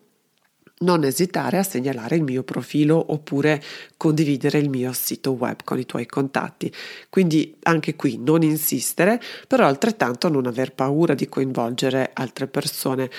non 0.82 1.04
esitare 1.04 1.58
a 1.58 1.62
segnalare 1.62 2.16
il 2.16 2.22
mio 2.22 2.42
profilo 2.42 3.12
oppure 3.12 3.62
condividere 3.96 4.58
il 4.58 4.70
mio 4.70 4.92
sito 4.92 5.32
web 5.32 5.62
con 5.62 5.78
i 5.78 5.84
tuoi 5.84 6.06
contatti. 6.06 6.72
Quindi 7.10 7.56
anche 7.64 7.96
qui 7.96 8.18
non 8.18 8.42
insistere, 8.42 9.20
però 9.46 9.66
altrettanto 9.66 10.28
non 10.28 10.46
aver 10.46 10.72
paura 10.72 11.14
di 11.14 11.28
coinvolgere 11.28 12.10
altre 12.14 12.46
persone. 12.46 13.10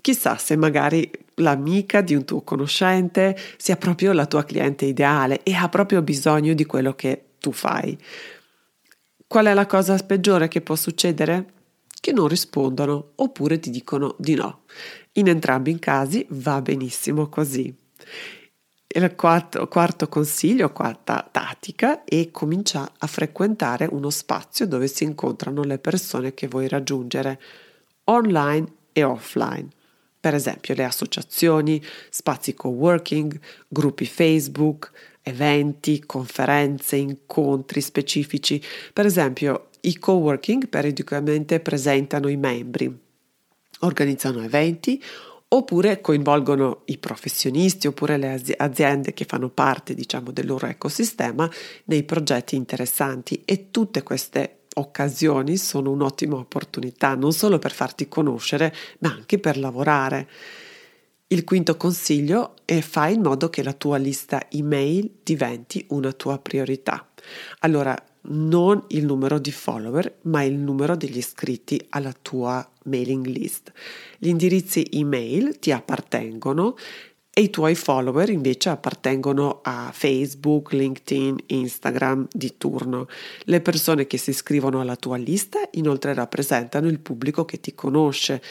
Chissà 0.00 0.36
se 0.38 0.56
magari 0.56 1.10
l'amica 1.36 2.00
di 2.00 2.14
un 2.14 2.24
tuo 2.24 2.42
conoscente 2.42 3.36
sia 3.56 3.76
proprio 3.76 4.12
la 4.12 4.26
tua 4.26 4.44
cliente 4.44 4.84
ideale 4.84 5.42
e 5.42 5.54
ha 5.54 5.68
proprio 5.68 6.02
bisogno 6.02 6.54
di 6.54 6.64
quello 6.64 6.94
che 6.94 7.24
tu 7.40 7.50
fai. 7.50 7.98
Qual 9.26 9.46
è 9.46 9.54
la 9.54 9.66
cosa 9.66 9.96
peggiore 9.96 10.46
che 10.46 10.60
può 10.60 10.76
succedere? 10.76 11.59
Che 12.00 12.12
non 12.12 12.28
rispondono 12.28 13.12
oppure 13.16 13.60
ti 13.60 13.68
dicono 13.68 14.16
di 14.18 14.34
no. 14.34 14.62
In 15.12 15.28
entrambi 15.28 15.72
i 15.72 15.78
casi 15.78 16.26
va 16.30 16.62
benissimo 16.62 17.28
così. 17.28 17.76
Il 18.92 19.14
quarto, 19.14 19.68
quarto, 19.68 20.08
consiglio, 20.08 20.72
quarta 20.72 21.28
tattica 21.30 22.02
è 22.02 22.30
cominciare 22.32 22.90
a 22.98 23.06
frequentare 23.06 23.86
uno 23.88 24.10
spazio 24.10 24.66
dove 24.66 24.88
si 24.88 25.04
incontrano 25.04 25.62
le 25.62 25.78
persone 25.78 26.34
che 26.34 26.48
vuoi 26.48 26.66
raggiungere, 26.66 27.40
online 28.04 28.72
e 28.92 29.04
offline. 29.04 29.68
Per 30.18 30.34
esempio 30.34 30.74
le 30.74 30.84
associazioni, 30.84 31.82
spazi 32.10 32.54
co-working, 32.54 33.38
gruppi 33.68 34.06
Facebook, 34.06 34.90
eventi, 35.22 36.04
conferenze, 36.04 36.96
incontri 36.96 37.80
specifici. 37.80 38.62
Per 38.92 39.06
esempio 39.06 39.69
i 39.82 39.98
co-working 39.98 40.68
periodicamente 40.68 41.60
presentano 41.60 42.28
i 42.28 42.36
membri 42.36 43.08
organizzano 43.80 44.42
eventi 44.42 45.02
oppure 45.52 46.00
coinvolgono 46.00 46.82
i 46.86 46.98
professionisti 46.98 47.86
oppure 47.86 48.16
le 48.16 48.40
aziende 48.56 49.12
che 49.12 49.24
fanno 49.24 49.48
parte 49.48 49.94
diciamo 49.94 50.30
del 50.30 50.46
loro 50.46 50.66
ecosistema 50.66 51.50
nei 51.84 52.04
progetti 52.04 52.56
interessanti 52.56 53.42
e 53.44 53.70
tutte 53.70 54.02
queste 54.02 54.58
occasioni 54.74 55.56
sono 55.56 55.90
un'ottima 55.90 56.36
opportunità 56.36 57.14
non 57.14 57.32
solo 57.32 57.58
per 57.58 57.72
farti 57.72 58.08
conoscere 58.08 58.74
ma 58.98 59.12
anche 59.12 59.38
per 59.38 59.58
lavorare. 59.58 60.28
Il 61.32 61.44
quinto 61.44 61.76
consiglio 61.76 62.54
è 62.64 62.80
fai 62.80 63.14
in 63.14 63.22
modo 63.22 63.50
che 63.50 63.62
la 63.62 63.72
tua 63.72 63.96
lista 63.98 64.48
email 64.50 65.18
diventi 65.22 65.84
una 65.90 66.12
tua 66.12 66.38
priorità. 66.38 67.08
Allora, 67.60 67.96
non 68.22 68.84
il 68.88 69.04
numero 69.04 69.38
di 69.38 69.52
follower, 69.52 70.18
ma 70.22 70.42
il 70.42 70.54
numero 70.54 70.96
degli 70.96 71.16
iscritti 71.16 71.84
alla 71.90 72.14
tua 72.20 72.68
mailing 72.84 73.26
list. 73.26 73.72
Gli 74.18 74.28
indirizzi 74.28 74.86
email 74.92 75.58
ti 75.58 75.72
appartengono 75.72 76.76
e 77.32 77.42
i 77.42 77.50
tuoi 77.50 77.76
follower 77.76 78.28
invece 78.28 78.70
appartengono 78.70 79.60
a 79.62 79.90
Facebook, 79.94 80.72
LinkedIn, 80.72 81.36
Instagram 81.46 82.26
di 82.30 82.56
turno. 82.58 83.06
Le 83.44 83.60
persone 83.60 84.06
che 84.06 84.18
si 84.18 84.30
iscrivono 84.30 84.80
alla 84.80 84.96
tua 84.96 85.16
lista 85.16 85.60
inoltre 85.72 86.12
rappresentano 86.12 86.88
il 86.88 86.98
pubblico 86.98 87.44
che 87.44 87.60
ti 87.60 87.74
conosce 87.74 88.42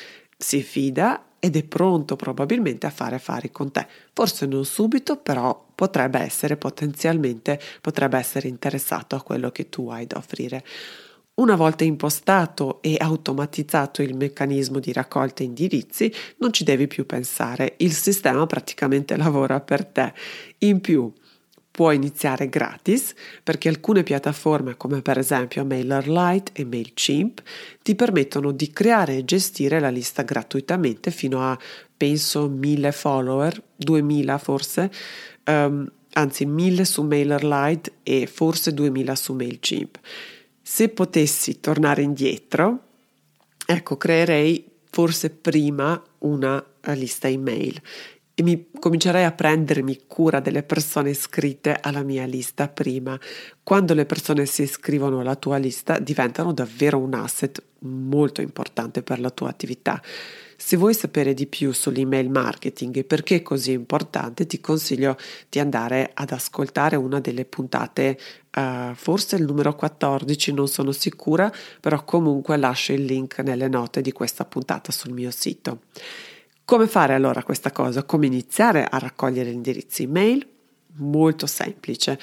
si 0.41 0.61
fida 0.61 1.25
ed 1.37 1.57
è 1.57 1.63
pronto 1.63 2.15
probabilmente 2.15 2.85
a 2.85 2.91
fare 2.91 3.15
affari 3.15 3.51
con 3.51 3.71
te. 3.71 3.85
Forse 4.13 4.45
non 4.45 4.63
subito, 4.63 5.17
però 5.17 5.67
potrebbe 5.75 6.19
essere 6.19 6.55
potenzialmente, 6.55 7.59
potrebbe 7.81 8.17
essere 8.17 8.47
interessato 8.47 9.15
a 9.15 9.21
quello 9.21 9.51
che 9.51 9.67
tu 9.67 9.89
hai 9.89 10.07
da 10.07 10.17
offrire. 10.17 10.63
Una 11.35 11.55
volta 11.55 11.83
impostato 11.85 12.81
e 12.81 12.97
automatizzato 12.99 14.01
il 14.01 14.15
meccanismo 14.15 14.79
di 14.79 14.91
raccolta 14.91 15.43
indirizzi, 15.43 16.11
non 16.37 16.51
ci 16.51 16.63
devi 16.65 16.87
più 16.87 17.05
pensare, 17.05 17.75
il 17.77 17.93
sistema 17.93 18.45
praticamente 18.45 19.15
lavora 19.17 19.59
per 19.59 19.85
te. 19.85 20.13
In 20.59 20.81
più, 20.81 21.11
può 21.79 21.91
iniziare 21.91 22.49
gratis 22.49 23.13
perché 23.41 23.69
alcune 23.69 24.03
piattaforme 24.03 24.75
come 24.75 25.01
per 25.01 25.17
esempio 25.17 25.63
MailerLite 25.63 26.51
e 26.51 26.65
MailChimp 26.65 27.41
ti 27.81 27.95
permettono 27.95 28.51
di 28.51 28.69
creare 28.71 29.15
e 29.15 29.23
gestire 29.23 29.79
la 29.79 29.87
lista 29.87 30.23
gratuitamente 30.23 31.09
fino 31.09 31.41
a 31.41 31.57
penso 31.95 32.49
1000 32.49 32.91
follower, 32.91 33.63
2000 33.77 34.37
forse, 34.39 34.91
um, 35.45 35.89
anzi 36.11 36.45
1000 36.45 36.83
su 36.83 37.01
MailerLite 37.03 37.93
e 38.03 38.27
forse 38.27 38.73
2000 38.73 39.15
su 39.15 39.33
MailChimp. 39.33 39.99
Se 40.61 40.89
potessi 40.89 41.61
tornare 41.61 42.01
indietro, 42.01 42.87
ecco, 43.65 43.95
creerei 43.95 44.65
forse 44.89 45.29
prima 45.29 46.03
una 46.17 46.61
lista 46.93 47.29
email 47.29 47.81
e 48.39 48.41
mi 48.41 48.69
comincerei 48.79 49.25
a 49.25 49.33
prendermi 49.33 50.03
cura 50.07 50.39
delle 50.39 50.63
persone 50.63 51.09
iscritte 51.09 51.77
alla 51.81 52.03
mia 52.03 52.23
lista 52.23 52.69
prima. 52.69 53.19
Quando 53.61 53.93
le 53.93 54.05
persone 54.05 54.45
si 54.45 54.61
iscrivono 54.61 55.19
alla 55.19 55.35
tua 55.35 55.57
lista 55.57 55.99
diventano 55.99 56.53
davvero 56.53 56.99
un 56.99 57.15
asset 57.15 57.61
molto 57.79 58.39
importante 58.39 59.03
per 59.03 59.19
la 59.19 59.29
tua 59.29 59.49
attività. 59.49 60.01
Se 60.55 60.77
vuoi 60.77 60.93
sapere 60.93 61.33
di 61.33 61.47
più 61.47 61.73
sull'email 61.73 62.29
marketing 62.29 62.95
e 62.95 63.03
perché 63.03 63.35
è 63.35 63.41
così 63.41 63.73
importante, 63.73 64.45
ti 64.45 64.61
consiglio 64.61 65.17
di 65.49 65.59
andare 65.59 66.11
ad 66.13 66.31
ascoltare 66.31 66.95
una 66.95 67.19
delle 67.19 67.43
puntate, 67.43 68.17
uh, 68.55 68.93
forse 68.93 69.35
il 69.35 69.43
numero 69.43 69.75
14, 69.75 70.53
non 70.53 70.69
sono 70.69 70.93
sicura, 70.93 71.51
però 71.81 72.05
comunque 72.05 72.55
lascio 72.55 72.93
il 72.93 73.03
link 73.03 73.39
nelle 73.39 73.67
note 73.67 73.99
di 73.99 74.13
questa 74.13 74.45
puntata 74.45 74.93
sul 74.93 75.11
mio 75.11 75.29
sito. 75.29 75.81
Come 76.69 76.85
fare 76.85 77.15
allora 77.15 77.41
questa 77.41 77.71
cosa? 77.71 78.03
Come 78.03 78.27
iniziare 78.27 78.85
a 78.85 78.99
raccogliere 78.99 79.49
indirizzi 79.49 80.03
email? 80.03 80.47
Molto 80.97 81.47
semplice. 81.47 82.19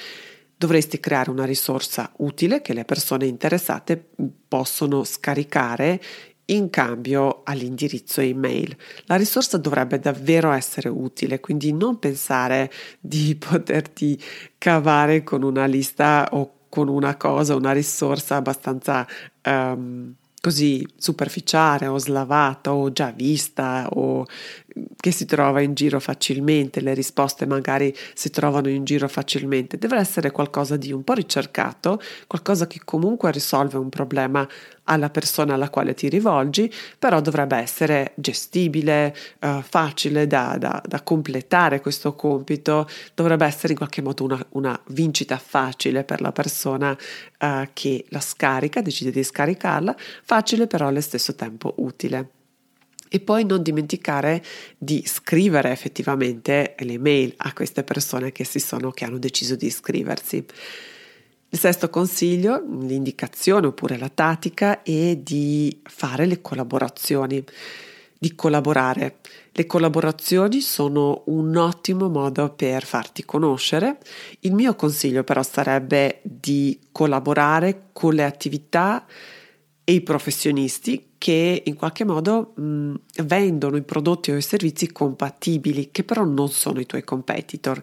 Dovresti 0.55 1.01
creare 1.01 1.29
una 1.29 1.43
risorsa 1.43 2.13
utile 2.19 2.61
che 2.61 2.71
le 2.71 2.85
persone 2.85 3.25
interessate 3.25 4.01
possono 4.47 5.03
scaricare 5.03 6.01
in 6.45 6.69
cambio 6.69 7.41
all'indirizzo 7.43 8.21
email. 8.21 8.73
La 9.07 9.17
risorsa 9.17 9.57
dovrebbe 9.57 9.99
davvero 9.99 10.51
essere 10.51 10.87
utile, 10.87 11.41
quindi 11.41 11.73
non 11.73 11.99
pensare 11.99 12.71
di 13.01 13.35
poterti 13.49 14.17
cavare 14.57 15.23
con 15.23 15.43
una 15.43 15.65
lista 15.65 16.29
o 16.31 16.67
con 16.69 16.87
una 16.87 17.17
cosa, 17.17 17.53
una 17.53 17.73
risorsa 17.73 18.37
abbastanza 18.37 19.05
um, 19.43 20.15
così 20.39 20.85
superficiale 20.97 21.87
o 21.87 21.97
slavata 21.97 22.73
o 22.73 22.91
già 22.91 23.11
vista 23.11 23.87
o 23.91 24.25
che 24.95 25.11
si 25.11 25.25
trova 25.25 25.61
in 25.61 25.73
giro 25.73 25.99
facilmente, 25.99 26.81
le 26.81 26.93
risposte 26.93 27.45
magari 27.45 27.95
si 28.13 28.29
trovano 28.29 28.69
in 28.69 28.83
giro 28.83 29.07
facilmente, 29.07 29.77
deve 29.77 29.97
essere 29.97 30.31
qualcosa 30.31 30.77
di 30.77 30.91
un 30.91 31.03
po' 31.03 31.13
ricercato, 31.13 32.01
qualcosa 32.27 32.67
che 32.67 32.81
comunque 32.83 33.31
risolve 33.31 33.77
un 33.77 33.89
problema 33.89 34.47
alla 34.89 35.09
persona 35.09 35.53
alla 35.53 35.69
quale 35.69 35.93
ti 35.93 36.09
rivolgi, 36.09 36.71
però 36.97 37.21
dovrebbe 37.21 37.57
essere 37.57 38.13
gestibile, 38.15 39.15
uh, 39.41 39.61
facile 39.61 40.27
da, 40.27 40.55
da, 40.57 40.81
da, 40.85 41.01
completare 41.01 41.81
questo 41.81 42.15
compito, 42.15 42.87
dovrebbe 43.13 43.45
essere 43.45 43.73
in 43.73 43.77
qualche 43.77 44.01
modo 44.01 44.23
una, 44.23 44.45
una 44.51 44.79
vincita 44.87 45.37
facile 45.37 46.03
per 46.03 46.21
la 46.21 46.31
persona 46.31 46.91
uh, 47.39 47.67
che 47.73 48.05
la 48.09 48.21
scarica, 48.21 48.81
decide 48.81 49.11
di 49.11 49.23
scaricarla, 49.23 49.95
facile 50.23 50.67
però 50.67 50.87
allo 50.87 51.01
stesso 51.01 51.35
tempo 51.35 51.73
utile. 51.77 52.36
E 53.09 53.19
poi 53.19 53.45
non 53.45 53.61
dimenticare 53.61 54.43
di 54.77 55.03
scrivere 55.05 55.71
effettivamente 55.71 56.75
le 56.79 56.97
mail 56.97 57.33
a 57.37 57.53
queste 57.53 57.83
persone 57.83 58.31
che, 58.31 58.43
si 58.43 58.59
sono, 58.59 58.91
che 58.91 59.05
hanno 59.05 59.17
deciso 59.17 59.55
di 59.55 59.67
iscriversi. 59.67 60.45
Il 61.49 61.59
sesto 61.59 61.89
consiglio, 61.89 62.61
l'indicazione 62.81 63.67
oppure 63.67 63.97
la 63.97 64.09
tattica 64.09 64.83
è 64.83 65.15
di 65.15 65.79
fare 65.83 66.25
le 66.25 66.41
collaborazioni, 66.41 67.41
di 68.17 68.35
collaborare. 68.35 69.19
Le 69.53 69.65
collaborazioni 69.65 70.59
sono 70.59 71.23
un 71.27 71.55
ottimo 71.55 72.09
modo 72.09 72.49
per 72.49 72.83
farti 72.83 73.23
conoscere. 73.23 73.97
Il 74.41 74.53
mio 74.53 74.75
consiglio 74.75 75.23
però 75.23 75.41
sarebbe 75.41 76.19
di 76.21 76.77
collaborare 76.91 77.87
con 77.93 78.13
le 78.13 78.25
attività 78.25 79.05
e 79.89 79.93
i 79.93 80.01
professionisti 80.01 81.11
che 81.17 81.63
in 81.65 81.75
qualche 81.75 82.03
modo 82.03 82.51
mh, 82.55 82.93
vendono 83.23 83.77
i 83.77 83.83
prodotti 83.83 84.31
o 84.31 84.35
i 84.35 84.41
servizi 84.41 84.91
compatibili, 84.91 85.91
che 85.91 86.03
però 86.03 86.25
non 86.25 86.49
sono 86.49 86.81
i 86.81 86.85
tuoi 86.85 87.05
competitor. 87.05 87.81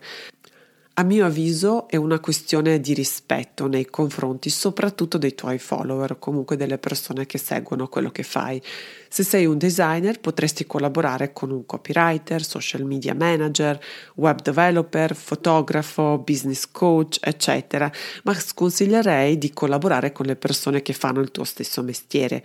A 0.96 1.02
mio 1.02 1.26
avviso 1.26 1.88
è 1.88 1.96
una 1.96 2.20
questione 2.20 2.78
di 2.78 2.94
rispetto 2.94 3.66
nei 3.66 3.84
confronti 3.84 4.48
soprattutto 4.48 5.18
dei 5.18 5.34
tuoi 5.34 5.58
follower 5.58 6.20
comunque 6.20 6.56
delle 6.56 6.78
persone 6.78 7.26
che 7.26 7.36
seguono 7.36 7.88
quello 7.88 8.12
che 8.12 8.22
fai. 8.22 8.62
Se 9.08 9.24
sei 9.24 9.44
un 9.44 9.58
designer 9.58 10.20
potresti 10.20 10.66
collaborare 10.66 11.32
con 11.32 11.50
un 11.50 11.66
copywriter, 11.66 12.44
social 12.44 12.84
media 12.84 13.12
manager, 13.12 13.76
web 14.14 14.40
developer, 14.40 15.16
fotografo, 15.16 16.18
business 16.18 16.68
coach, 16.70 17.18
eccetera, 17.20 17.90
ma 18.22 18.32
sconsiglierei 18.32 19.36
di 19.36 19.52
collaborare 19.52 20.12
con 20.12 20.26
le 20.26 20.36
persone 20.36 20.80
che 20.82 20.92
fanno 20.92 21.20
il 21.20 21.32
tuo 21.32 21.42
stesso 21.42 21.82
mestiere, 21.82 22.44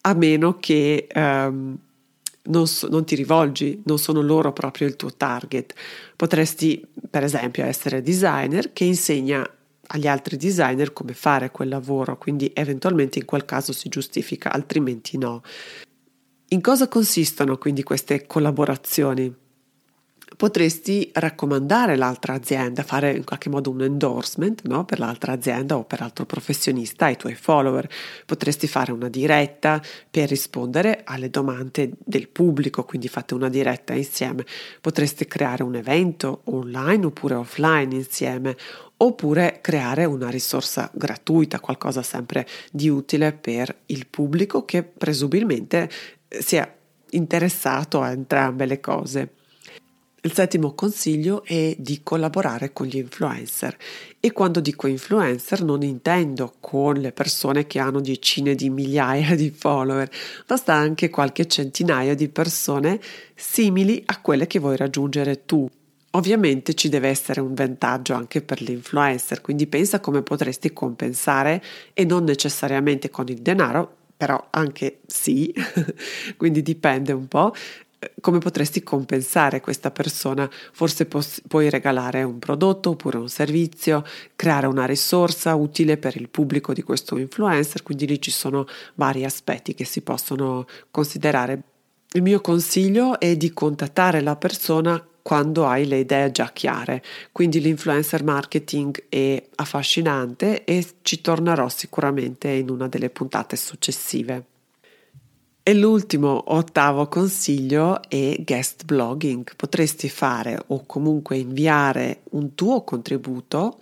a 0.00 0.14
meno 0.14 0.56
che... 0.58 1.06
Um, 1.14 1.78
non, 2.44 2.66
so, 2.66 2.88
non, 2.88 3.04
ti 3.04 3.14
rivolgi, 3.14 3.82
non 3.84 3.98
sono 3.98 4.20
loro 4.20 4.52
proprio 4.52 4.86
il 4.86 4.96
tuo 4.96 5.12
target. 5.14 5.74
Potresti, 6.16 6.86
per 7.08 7.24
esempio, 7.24 7.64
essere 7.64 8.02
designer 8.02 8.72
che 8.72 8.84
insegna 8.84 9.48
agli 9.92 10.06
altri 10.06 10.36
designer 10.36 10.92
come 10.92 11.14
fare 11.14 11.50
quel 11.50 11.68
lavoro, 11.68 12.16
quindi 12.16 12.50
eventualmente 12.54 13.18
in 13.18 13.24
quel 13.24 13.44
caso 13.44 13.72
si 13.72 13.88
giustifica, 13.88 14.52
altrimenti 14.52 15.18
no. 15.18 15.42
In 16.52 16.60
cosa 16.60 16.88
consistono 16.88 17.58
quindi 17.58 17.82
queste 17.82 18.26
collaborazioni? 18.26 19.39
Potresti 20.40 21.10
raccomandare 21.12 21.96
l'altra 21.96 22.32
azienda, 22.32 22.82
fare 22.82 23.12
in 23.12 23.24
qualche 23.24 23.50
modo 23.50 23.68
un 23.68 23.82
endorsement 23.82 24.62
no? 24.62 24.86
per 24.86 24.98
l'altra 24.98 25.32
azienda 25.32 25.76
o 25.76 25.84
per 25.84 26.00
l'altro 26.00 26.24
professionista 26.24 27.04
ai 27.04 27.18
tuoi 27.18 27.34
follower. 27.34 27.86
Potresti 28.24 28.66
fare 28.66 28.90
una 28.90 29.10
diretta 29.10 29.82
per 30.10 30.30
rispondere 30.30 31.02
alle 31.04 31.28
domande 31.28 31.90
del 32.02 32.28
pubblico, 32.28 32.84
quindi 32.84 33.08
fate 33.08 33.34
una 33.34 33.50
diretta 33.50 33.92
insieme. 33.92 34.46
Potresti 34.80 35.26
creare 35.26 35.62
un 35.62 35.74
evento 35.74 36.40
online 36.44 37.04
oppure 37.04 37.34
offline 37.34 37.94
insieme 37.94 38.56
oppure 38.96 39.58
creare 39.60 40.06
una 40.06 40.30
risorsa 40.30 40.90
gratuita, 40.94 41.60
qualcosa 41.60 42.00
sempre 42.00 42.46
di 42.72 42.88
utile 42.88 43.34
per 43.34 43.76
il 43.86 44.06
pubblico 44.06 44.64
che 44.64 44.84
presumibilmente 44.84 45.90
sia 46.28 46.66
interessato 47.10 48.00
a 48.00 48.10
entrambe 48.10 48.64
le 48.64 48.80
cose. 48.80 49.34
Il 50.22 50.34
settimo 50.34 50.74
consiglio 50.74 51.42
è 51.44 51.74
di 51.78 52.02
collaborare 52.02 52.74
con 52.74 52.86
gli 52.86 52.98
influencer 52.98 53.74
e 54.20 54.32
quando 54.32 54.60
dico 54.60 54.86
influencer 54.86 55.64
non 55.64 55.82
intendo 55.82 56.56
con 56.60 56.96
le 56.96 57.12
persone 57.12 57.66
che 57.66 57.78
hanno 57.78 58.02
decine 58.02 58.54
di 58.54 58.68
migliaia 58.68 59.34
di 59.34 59.50
follower, 59.50 60.10
basta 60.46 60.74
anche 60.74 61.08
qualche 61.08 61.46
centinaio 61.46 62.14
di 62.14 62.28
persone 62.28 63.00
simili 63.34 64.02
a 64.04 64.20
quelle 64.20 64.46
che 64.46 64.58
vuoi 64.58 64.76
raggiungere 64.76 65.46
tu. 65.46 65.66
Ovviamente 66.10 66.74
ci 66.74 66.90
deve 66.90 67.08
essere 67.08 67.40
un 67.40 67.54
vantaggio 67.54 68.12
anche 68.12 68.42
per 68.42 68.60
l'influencer, 68.60 69.40
quindi 69.40 69.66
pensa 69.68 70.00
come 70.00 70.20
potresti 70.20 70.74
compensare 70.74 71.62
e 71.94 72.04
non 72.04 72.24
necessariamente 72.24 73.08
con 73.08 73.26
il 73.28 73.40
denaro, 73.40 73.96
però 74.18 74.48
anche 74.50 75.00
sì, 75.06 75.50
quindi 76.36 76.60
dipende 76.60 77.12
un 77.12 77.26
po' 77.26 77.54
come 78.20 78.38
potresti 78.38 78.82
compensare 78.82 79.60
questa 79.60 79.90
persona? 79.90 80.48
Forse 80.72 81.06
pos- 81.06 81.42
puoi 81.46 81.68
regalare 81.68 82.22
un 82.22 82.38
prodotto 82.38 82.90
oppure 82.90 83.18
un 83.18 83.28
servizio, 83.28 84.04
creare 84.36 84.66
una 84.66 84.86
risorsa 84.86 85.54
utile 85.54 85.98
per 85.98 86.16
il 86.16 86.28
pubblico 86.28 86.72
di 86.72 86.82
questo 86.82 87.18
influencer, 87.18 87.82
quindi 87.82 88.06
lì 88.06 88.20
ci 88.20 88.30
sono 88.30 88.66
vari 88.94 89.24
aspetti 89.24 89.74
che 89.74 89.84
si 89.84 90.00
possono 90.00 90.66
considerare. 90.90 91.62
Il 92.12 92.22
mio 92.22 92.40
consiglio 92.40 93.20
è 93.20 93.36
di 93.36 93.52
contattare 93.52 94.20
la 94.20 94.36
persona 94.36 95.04
quando 95.22 95.66
hai 95.66 95.86
le 95.86 95.98
idee 95.98 96.32
già 96.32 96.50
chiare, 96.52 97.02
quindi 97.30 97.60
l'influencer 97.60 98.24
marketing 98.24 99.04
è 99.08 99.40
affascinante 99.56 100.64
e 100.64 100.84
ci 101.02 101.20
tornerò 101.20 101.68
sicuramente 101.68 102.48
in 102.48 102.70
una 102.70 102.88
delle 102.88 103.10
puntate 103.10 103.56
successive. 103.56 104.44
E 105.62 105.74
l'ultimo, 105.74 106.54
ottavo 106.54 107.06
consiglio 107.06 108.00
è 108.08 108.42
guest 108.44 108.84
blogging. 108.86 109.54
Potresti 109.56 110.08
fare 110.08 110.58
o 110.68 110.86
comunque 110.86 111.36
inviare 111.36 112.22
un 112.30 112.54
tuo 112.54 112.82
contributo 112.82 113.78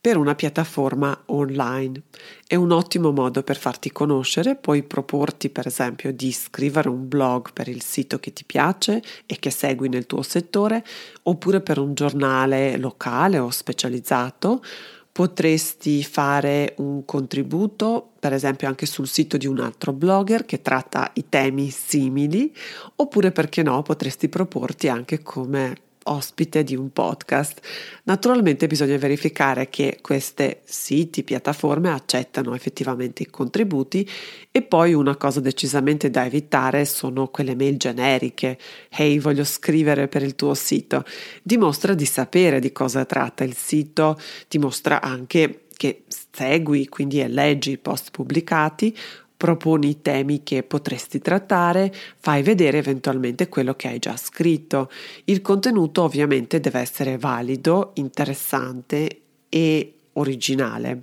per 0.00 0.18
una 0.18 0.34
piattaforma 0.34 1.22
online. 1.26 2.02
È 2.46 2.54
un 2.54 2.72
ottimo 2.72 3.10
modo 3.10 3.42
per 3.42 3.56
farti 3.56 3.90
conoscere, 3.90 4.56
puoi 4.56 4.82
proporti 4.82 5.48
per 5.48 5.66
esempio 5.66 6.12
di 6.12 6.30
scrivere 6.30 6.90
un 6.90 7.08
blog 7.08 7.52
per 7.52 7.68
il 7.68 7.82
sito 7.82 8.18
che 8.18 8.32
ti 8.34 8.44
piace 8.44 9.02
e 9.24 9.38
che 9.38 9.50
segui 9.50 9.88
nel 9.88 10.06
tuo 10.06 10.22
settore, 10.22 10.84
oppure 11.22 11.62
per 11.62 11.78
un 11.78 11.94
giornale 11.94 12.76
locale 12.76 13.38
o 13.38 13.50
specializzato. 13.50 14.62
Potresti 15.10 16.04
fare 16.04 16.74
un 16.78 17.04
contributo, 17.04 18.10
per 18.20 18.32
esempio 18.32 18.68
anche 18.68 18.86
sul 18.86 19.08
sito 19.08 19.36
di 19.36 19.46
un 19.46 19.58
altro 19.58 19.92
blogger 19.92 20.44
che 20.44 20.62
tratta 20.62 21.10
i 21.14 21.28
temi 21.28 21.70
simili, 21.70 22.54
oppure 22.96 23.32
perché 23.32 23.62
no, 23.62 23.82
potresti 23.82 24.28
proporti 24.28 24.88
anche 24.88 25.22
come 25.22 25.86
ospite 26.10 26.64
di 26.64 26.76
un 26.76 26.90
podcast. 26.90 27.60
Naturalmente 28.04 28.66
bisogna 28.66 28.96
verificare 28.96 29.68
che 29.68 29.98
queste 30.00 30.62
siti, 30.64 31.22
piattaforme 31.22 31.90
accettano 31.90 32.54
effettivamente 32.54 33.22
i 33.22 33.26
contributi 33.26 34.08
e 34.50 34.62
poi 34.62 34.94
una 34.94 35.16
cosa 35.16 35.40
decisamente 35.40 36.10
da 36.10 36.24
evitare 36.24 36.84
sono 36.84 37.28
quelle 37.28 37.54
mail 37.54 37.76
generiche. 37.76 38.58
Hey, 38.88 39.18
voglio 39.18 39.44
scrivere 39.44 40.08
per 40.08 40.22
il 40.22 40.34
tuo 40.34 40.54
sito. 40.54 41.04
Dimostra 41.42 41.94
di 41.94 42.06
sapere 42.06 42.60
di 42.60 42.72
cosa 42.72 43.04
tratta 43.04 43.44
il 43.44 43.54
sito, 43.54 44.18
dimostra 44.48 45.00
anche 45.00 45.64
che 45.76 46.04
segui, 46.32 46.88
quindi 46.88 47.24
leggi 47.28 47.70
i 47.72 47.78
post 47.78 48.10
pubblicati 48.10 48.96
proponi 49.38 50.02
temi 50.02 50.42
che 50.42 50.64
potresti 50.64 51.20
trattare, 51.20 51.94
fai 52.18 52.42
vedere 52.42 52.78
eventualmente 52.78 53.48
quello 53.48 53.74
che 53.74 53.86
hai 53.88 54.00
già 54.00 54.16
scritto. 54.16 54.90
Il 55.24 55.40
contenuto 55.40 56.02
ovviamente 56.02 56.58
deve 56.58 56.80
essere 56.80 57.16
valido, 57.16 57.92
interessante 57.94 59.20
e 59.48 59.94
originale. 60.14 61.02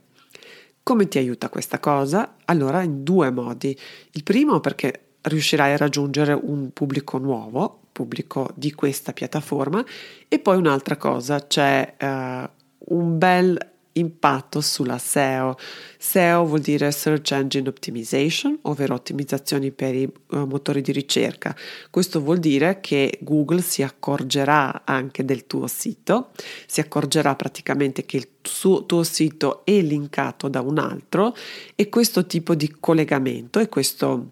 Come 0.84 1.08
ti 1.08 1.18
aiuta 1.18 1.50
questa 1.50 1.80
cosa? 1.80 2.36
Allora 2.46 2.84
in 2.84 3.04
due 3.04 3.32
modi. 3.32 3.76
Il 4.12 4.24
primo 4.24 4.60
perché 4.60 5.06
riuscirai 5.22 5.72
a 5.72 5.78
raggiungere 5.78 6.34
un 6.34 6.72
pubblico 6.74 7.18
nuovo, 7.18 7.80
pubblico 7.92 8.52
di 8.54 8.74
questa 8.74 9.14
piattaforma, 9.14 9.84
e 10.28 10.40
poi 10.40 10.58
un'altra 10.58 10.98
cosa, 10.98 11.48
c'è 11.48 11.96
uh, 11.98 12.96
un 12.96 13.18
bel 13.18 13.58
impatto 13.98 14.62
sulla 14.62 14.98
SEO. 14.98 15.58
SEO 15.98 16.46
vuol 16.46 16.62
dire 16.62 16.92
Search 16.92 17.32
Engine 17.32 17.68
Optimization, 17.68 18.60
ovvero 18.64 18.94
ottimizzazioni 18.94 19.72
per 19.72 19.96
i 19.96 20.04
uh, 20.04 20.46
motori 20.46 20.82
di 20.82 20.92
ricerca. 20.92 21.56
Questo 21.90 22.22
vuol 22.22 22.40
dire 22.40 22.80
che 22.82 23.20
Google 23.22 23.62
si 23.62 23.84
accorgerà 23.84 24.84
anche 24.86 25.26
del 25.26 25.48
tuo 25.48 25.68
sito, 25.68 26.32
si 26.66 26.80
accorgerà 26.80 27.36
praticamente 27.36 28.06
che 28.06 28.18
il 28.18 28.28
suo, 28.42 28.86
tuo 28.86 29.04
sito 29.04 29.66
è 29.66 29.80
linkato 29.82 30.48
da 30.48 30.62
un 30.62 30.78
altro 30.78 31.36
e 31.76 31.90
questo 31.90 32.26
tipo 32.26 32.56
di 32.56 32.76
collegamento 32.80 33.60
e 33.60 33.70
questo 33.70 34.32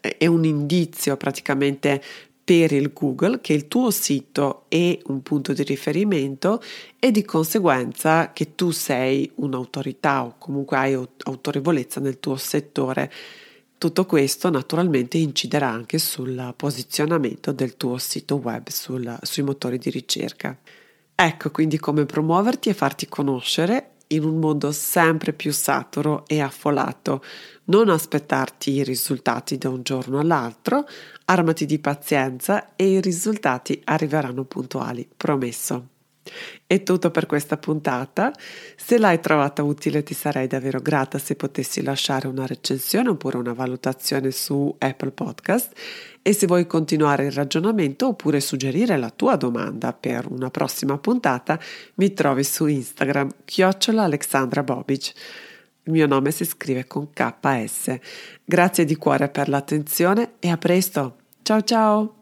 eh, 0.00 0.16
è 0.18 0.26
un 0.26 0.44
indizio 0.44 1.16
praticamente 1.16 2.02
per 2.50 2.72
il 2.72 2.92
Google 2.92 3.40
che 3.40 3.52
il 3.52 3.68
tuo 3.68 3.92
sito 3.92 4.64
è 4.66 4.98
un 5.04 5.22
punto 5.22 5.52
di 5.52 5.62
riferimento 5.62 6.60
e 6.98 7.12
di 7.12 7.24
conseguenza 7.24 8.32
che 8.32 8.56
tu 8.56 8.72
sei 8.72 9.30
un'autorità 9.36 10.24
o 10.24 10.34
comunque 10.36 10.76
hai 10.76 10.94
autorevolezza 10.94 12.00
nel 12.00 12.18
tuo 12.18 12.34
settore. 12.34 13.08
Tutto 13.78 14.04
questo 14.04 14.50
naturalmente 14.50 15.16
inciderà 15.16 15.68
anche 15.68 15.98
sul 15.98 16.52
posizionamento 16.56 17.52
del 17.52 17.76
tuo 17.76 17.98
sito 17.98 18.40
web 18.42 18.68
sul, 18.68 19.16
sui 19.22 19.44
motori 19.44 19.78
di 19.78 19.90
ricerca. 19.90 20.58
Ecco 21.14 21.52
quindi 21.52 21.78
come 21.78 22.04
promuoverti 22.04 22.68
e 22.68 22.74
farti 22.74 23.06
conoscere 23.06 23.92
in 24.12 24.24
un 24.24 24.38
mondo 24.38 24.72
sempre 24.72 25.32
più 25.32 25.52
saturo 25.52 26.24
e 26.26 26.40
affollato. 26.40 27.22
Non 27.64 27.88
aspettarti 27.88 28.72
i 28.72 28.84
risultati 28.84 29.58
da 29.58 29.68
un 29.68 29.82
giorno 29.82 30.18
all'altro, 30.18 30.86
armati 31.26 31.66
di 31.66 31.78
pazienza 31.78 32.74
e 32.76 32.92
i 32.92 33.00
risultati 33.00 33.80
arriveranno 33.84 34.44
puntuali, 34.44 35.08
promesso. 35.16 35.99
È 36.66 36.82
tutto 36.82 37.10
per 37.10 37.26
questa 37.26 37.56
puntata. 37.56 38.32
Se 38.76 38.98
l'hai 38.98 39.20
trovata 39.20 39.62
utile 39.62 40.02
ti 40.02 40.14
sarei 40.14 40.46
davvero 40.46 40.80
grata 40.80 41.18
se 41.18 41.34
potessi 41.34 41.82
lasciare 41.82 42.28
una 42.28 42.46
recensione 42.46 43.08
oppure 43.08 43.38
una 43.38 43.52
valutazione 43.52 44.30
su 44.30 44.74
Apple 44.78 45.10
Podcast 45.10 45.72
e 46.22 46.32
se 46.32 46.46
vuoi 46.46 46.66
continuare 46.66 47.26
il 47.26 47.32
ragionamento 47.32 48.08
oppure 48.08 48.40
suggerire 48.40 48.96
la 48.96 49.10
tua 49.10 49.36
domanda 49.36 49.92
per 49.92 50.26
una 50.30 50.50
prossima 50.50 50.98
puntata 50.98 51.58
mi 51.94 52.12
trovi 52.12 52.44
su 52.44 52.66
Instagram 52.66 53.28
chiocciola 53.44 54.04
Alexandra 54.04 54.62
Bobic. 54.62 55.12
Il 55.84 55.92
mio 55.92 56.06
nome 56.06 56.30
si 56.30 56.44
scrive 56.44 56.86
con 56.86 57.08
KS. 57.10 57.98
Grazie 58.44 58.84
di 58.84 58.96
cuore 58.96 59.28
per 59.28 59.48
l'attenzione 59.48 60.32
e 60.38 60.50
a 60.50 60.58
presto. 60.58 61.16
Ciao 61.42 61.62
ciao! 61.62 62.19